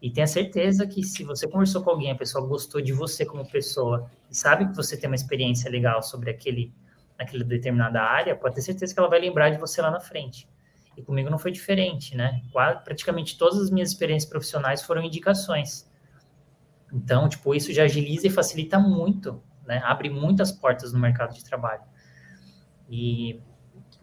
E 0.00 0.10
tenha 0.10 0.26
certeza 0.26 0.86
que 0.86 1.02
se 1.02 1.24
você 1.24 1.48
conversou 1.48 1.82
com 1.82 1.90
alguém, 1.90 2.12
a 2.12 2.14
pessoa 2.14 2.46
gostou 2.46 2.80
de 2.80 2.92
você 2.92 3.26
como 3.26 3.44
pessoa, 3.50 4.08
e 4.30 4.36
sabe 4.36 4.68
que 4.68 4.76
você 4.76 4.96
tem 4.96 5.08
uma 5.08 5.16
experiência 5.16 5.68
legal 5.68 6.02
sobre 6.02 6.30
aquele, 6.30 6.72
aquela 7.18 7.42
determinada 7.42 8.00
área, 8.00 8.36
pode 8.36 8.54
ter 8.54 8.62
certeza 8.62 8.94
que 8.94 9.00
ela 9.00 9.08
vai 9.08 9.18
lembrar 9.18 9.50
de 9.50 9.58
você 9.58 9.82
lá 9.82 9.90
na 9.90 10.00
frente. 10.00 10.48
E 10.96 11.02
comigo 11.02 11.28
não 11.30 11.38
foi 11.38 11.50
diferente, 11.50 12.16
né? 12.16 12.42
Quase, 12.52 12.82
praticamente 12.84 13.36
todas 13.36 13.58
as 13.60 13.70
minhas 13.70 13.90
experiências 13.90 14.28
profissionais 14.28 14.82
foram 14.82 15.02
indicações. 15.02 15.88
Então, 16.92 17.28
tipo, 17.28 17.54
isso 17.54 17.72
já 17.72 17.84
agiliza 17.84 18.26
e 18.26 18.30
facilita 18.30 18.78
muito, 18.78 19.42
né? 19.66 19.80
Abre 19.84 20.08
muitas 20.08 20.50
portas 20.50 20.92
no 20.92 20.98
mercado 20.98 21.34
de 21.34 21.44
trabalho. 21.44 21.82
E, 22.88 23.40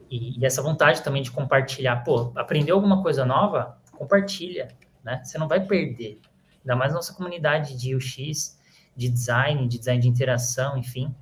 e, 0.09 0.39
e 0.39 0.45
essa 0.45 0.61
vontade 0.61 1.01
também 1.01 1.21
de 1.21 1.31
compartilhar, 1.31 2.03
pô, 2.03 2.31
aprendeu 2.35 2.75
alguma 2.75 3.01
coisa 3.01 3.25
nova? 3.25 3.77
Compartilha, 3.91 4.69
né? 5.03 5.21
Você 5.23 5.37
não 5.37 5.47
vai 5.47 5.59
perder. 5.59 6.19
Ainda 6.61 6.75
mais 6.75 6.93
nossa 6.93 7.13
comunidade 7.13 7.77
de 7.77 7.95
UX, 7.95 8.59
de 8.95 9.09
design, 9.09 9.67
de 9.67 9.77
design 9.77 10.01
de 10.01 10.07
interação, 10.07 10.77
enfim. 10.77 11.13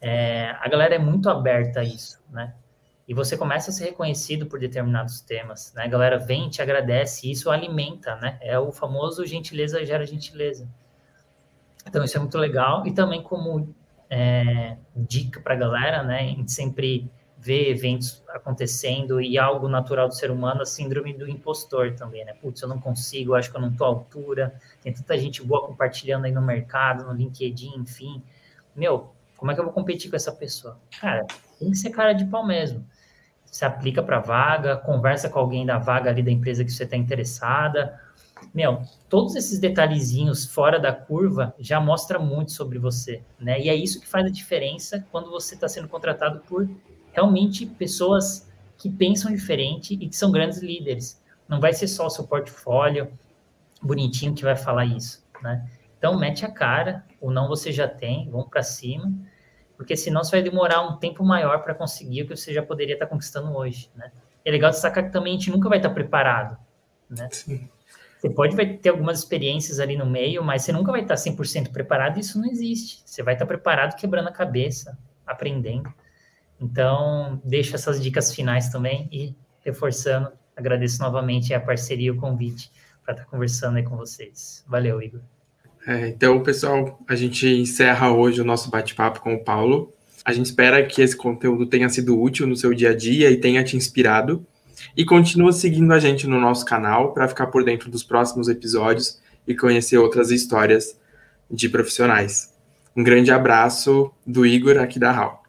É, 0.00 0.50
a 0.60 0.68
galera 0.68 0.94
é 0.94 0.98
muito 0.98 1.30
aberta 1.30 1.80
a 1.80 1.84
isso, 1.84 2.22
né? 2.30 2.54
E 3.06 3.12
você 3.12 3.36
começa 3.36 3.70
a 3.70 3.72
ser 3.72 3.84
reconhecido 3.84 4.46
por 4.46 4.58
determinados 4.58 5.20
temas, 5.20 5.72
né? 5.74 5.84
A 5.84 5.88
galera 5.88 6.18
vem, 6.18 6.48
te 6.48 6.62
agradece, 6.62 7.26
e 7.26 7.30
isso 7.30 7.50
alimenta, 7.50 8.16
né? 8.16 8.38
É 8.40 8.58
o 8.58 8.72
famoso 8.72 9.26
gentileza 9.26 9.84
gera 9.84 10.06
gentileza. 10.06 10.68
Então, 11.86 12.02
isso 12.02 12.16
é 12.16 12.20
muito 12.20 12.38
legal. 12.38 12.86
E 12.86 12.92
também 12.92 13.22
como 13.22 13.74
é, 14.08 14.76
dica 14.96 15.40
para 15.40 15.54
a 15.54 15.56
galera, 15.56 16.02
né? 16.02 16.20
A 16.20 16.26
gente 16.26 16.50
sempre 16.50 17.10
ver 17.44 17.68
eventos 17.68 18.22
acontecendo 18.30 19.20
e 19.20 19.38
algo 19.38 19.68
natural 19.68 20.08
do 20.08 20.14
ser 20.14 20.30
humano, 20.30 20.62
a 20.62 20.64
síndrome 20.64 21.12
do 21.12 21.28
impostor 21.28 21.92
também, 21.92 22.24
né? 22.24 22.32
Putz, 22.32 22.62
eu 22.62 22.68
não 22.68 22.80
consigo, 22.80 23.34
acho 23.34 23.50
que 23.50 23.56
eu 23.56 23.60
não 23.60 23.68
estou 23.68 23.86
à 23.86 23.90
altura, 23.90 24.58
tem 24.82 24.94
tanta 24.94 25.18
gente 25.18 25.44
boa 25.44 25.66
compartilhando 25.66 26.24
aí 26.24 26.32
no 26.32 26.40
mercado, 26.40 27.04
no 27.04 27.12
LinkedIn, 27.12 27.76
enfim. 27.76 28.22
Meu, 28.74 29.12
como 29.36 29.52
é 29.52 29.54
que 29.54 29.60
eu 29.60 29.64
vou 29.64 29.74
competir 29.74 30.08
com 30.08 30.16
essa 30.16 30.32
pessoa? 30.32 30.80
Cara, 30.98 31.26
tem 31.58 31.70
que 31.70 31.76
ser 31.76 31.90
cara 31.90 32.14
de 32.14 32.24
pau 32.24 32.46
mesmo. 32.46 32.82
Se 33.44 33.62
aplica 33.66 34.02
para 34.02 34.20
vaga, 34.20 34.78
conversa 34.78 35.28
com 35.28 35.38
alguém 35.38 35.66
da 35.66 35.76
vaga 35.76 36.08
ali 36.08 36.22
da 36.22 36.30
empresa 36.30 36.64
que 36.64 36.72
você 36.72 36.84
está 36.84 36.96
interessada. 36.96 38.00
Meu, 38.54 38.82
todos 39.08 39.36
esses 39.36 39.58
detalhezinhos 39.58 40.46
fora 40.46 40.80
da 40.80 40.94
curva 40.94 41.54
já 41.58 41.78
mostra 41.78 42.18
muito 42.18 42.52
sobre 42.52 42.78
você, 42.78 43.22
né? 43.38 43.60
E 43.60 43.68
é 43.68 43.74
isso 43.74 44.00
que 44.00 44.08
faz 44.08 44.24
a 44.24 44.30
diferença 44.30 45.06
quando 45.12 45.30
você 45.30 45.54
está 45.54 45.68
sendo 45.68 45.88
contratado 45.88 46.40
por 46.40 46.66
realmente 47.14 47.64
pessoas 47.64 48.50
que 48.76 48.90
pensam 48.90 49.32
diferente 49.32 49.94
e 49.94 50.08
que 50.08 50.16
são 50.16 50.30
grandes 50.30 50.58
líderes. 50.58 51.22
Não 51.48 51.60
vai 51.60 51.72
ser 51.72 51.88
só 51.88 52.06
o 52.06 52.10
seu 52.10 52.26
portfólio 52.26 53.10
bonitinho 53.80 54.34
que 54.34 54.44
vai 54.44 54.56
falar 54.56 54.84
isso, 54.84 55.24
né? 55.42 55.66
Então, 55.96 56.18
mete 56.18 56.44
a 56.44 56.50
cara, 56.50 57.04
ou 57.20 57.30
não 57.30 57.48
você 57.48 57.72
já 57.72 57.88
tem, 57.88 58.28
vamos 58.30 58.48
para 58.48 58.62
cima, 58.62 59.10
porque 59.76 59.96
senão 59.96 60.22
você 60.22 60.32
vai 60.32 60.42
demorar 60.42 60.82
um 60.82 60.96
tempo 60.98 61.24
maior 61.24 61.62
para 61.62 61.74
conseguir 61.74 62.22
o 62.22 62.28
que 62.28 62.36
você 62.36 62.52
já 62.52 62.62
poderia 62.62 62.94
estar 62.94 63.06
tá 63.06 63.10
conquistando 63.10 63.56
hoje, 63.56 63.90
né? 63.94 64.12
É 64.44 64.50
legal 64.50 64.70
destacar 64.70 65.04
que 65.04 65.12
também 65.12 65.34
a 65.34 65.38
gente 65.38 65.50
nunca 65.50 65.68
vai 65.68 65.78
estar 65.78 65.88
tá 65.88 65.94
preparado, 65.94 66.58
né? 67.08 67.28
Sim. 67.30 67.68
Você 68.18 68.30
pode 68.30 68.56
vai 68.56 68.66
ter 68.66 68.88
algumas 68.88 69.18
experiências 69.18 69.78
ali 69.80 69.96
no 69.96 70.06
meio, 70.06 70.42
mas 70.42 70.62
você 70.62 70.72
nunca 70.72 70.90
vai 70.90 71.02
estar 71.02 71.14
tá 71.14 71.20
100% 71.20 71.70
preparado, 71.70 72.18
isso 72.18 72.38
não 72.38 72.48
existe. 72.48 73.02
Você 73.04 73.22
vai 73.22 73.34
estar 73.34 73.44
preparado 73.44 73.96
quebrando 73.96 74.28
a 74.28 74.32
cabeça, 74.32 74.98
aprendendo. 75.26 75.92
Então, 76.60 77.40
deixo 77.44 77.74
essas 77.74 78.02
dicas 78.02 78.34
finais 78.34 78.68
também 78.68 79.08
e 79.12 79.34
reforçando, 79.64 80.30
agradeço 80.56 81.00
novamente 81.00 81.52
a 81.52 81.60
parceria 81.60 82.08
e 82.08 82.10
o 82.10 82.16
convite 82.16 82.70
para 83.04 83.14
estar 83.14 83.26
conversando 83.26 83.76
aí 83.76 83.82
com 83.82 83.96
vocês. 83.96 84.64
Valeu, 84.66 85.02
Igor. 85.02 85.20
É, 85.86 86.08
então, 86.08 86.42
pessoal, 86.42 86.98
a 87.06 87.14
gente 87.14 87.46
encerra 87.46 88.10
hoje 88.10 88.40
o 88.40 88.44
nosso 88.44 88.70
bate-papo 88.70 89.20
com 89.20 89.34
o 89.34 89.44
Paulo. 89.44 89.92
A 90.24 90.32
gente 90.32 90.46
espera 90.46 90.84
que 90.86 91.02
esse 91.02 91.14
conteúdo 91.14 91.66
tenha 91.66 91.88
sido 91.90 92.18
útil 92.18 92.46
no 92.46 92.56
seu 92.56 92.72
dia 92.72 92.90
a 92.90 92.96
dia 92.96 93.30
e 93.30 93.36
tenha 93.36 93.62
te 93.62 93.76
inspirado. 93.76 94.46
E 94.96 95.04
continua 95.04 95.52
seguindo 95.52 95.92
a 95.92 95.98
gente 95.98 96.26
no 96.26 96.40
nosso 96.40 96.64
canal 96.64 97.12
para 97.12 97.28
ficar 97.28 97.48
por 97.48 97.64
dentro 97.64 97.90
dos 97.90 98.02
próximos 98.02 98.48
episódios 98.48 99.20
e 99.46 99.54
conhecer 99.54 99.98
outras 99.98 100.30
histórias 100.30 100.98
de 101.50 101.68
profissionais. 101.68 102.52
Um 102.96 103.04
grande 103.04 103.30
abraço 103.30 104.10
do 104.26 104.46
Igor 104.46 104.78
aqui 104.78 104.98
da 104.98 105.10
HAL. 105.10 105.43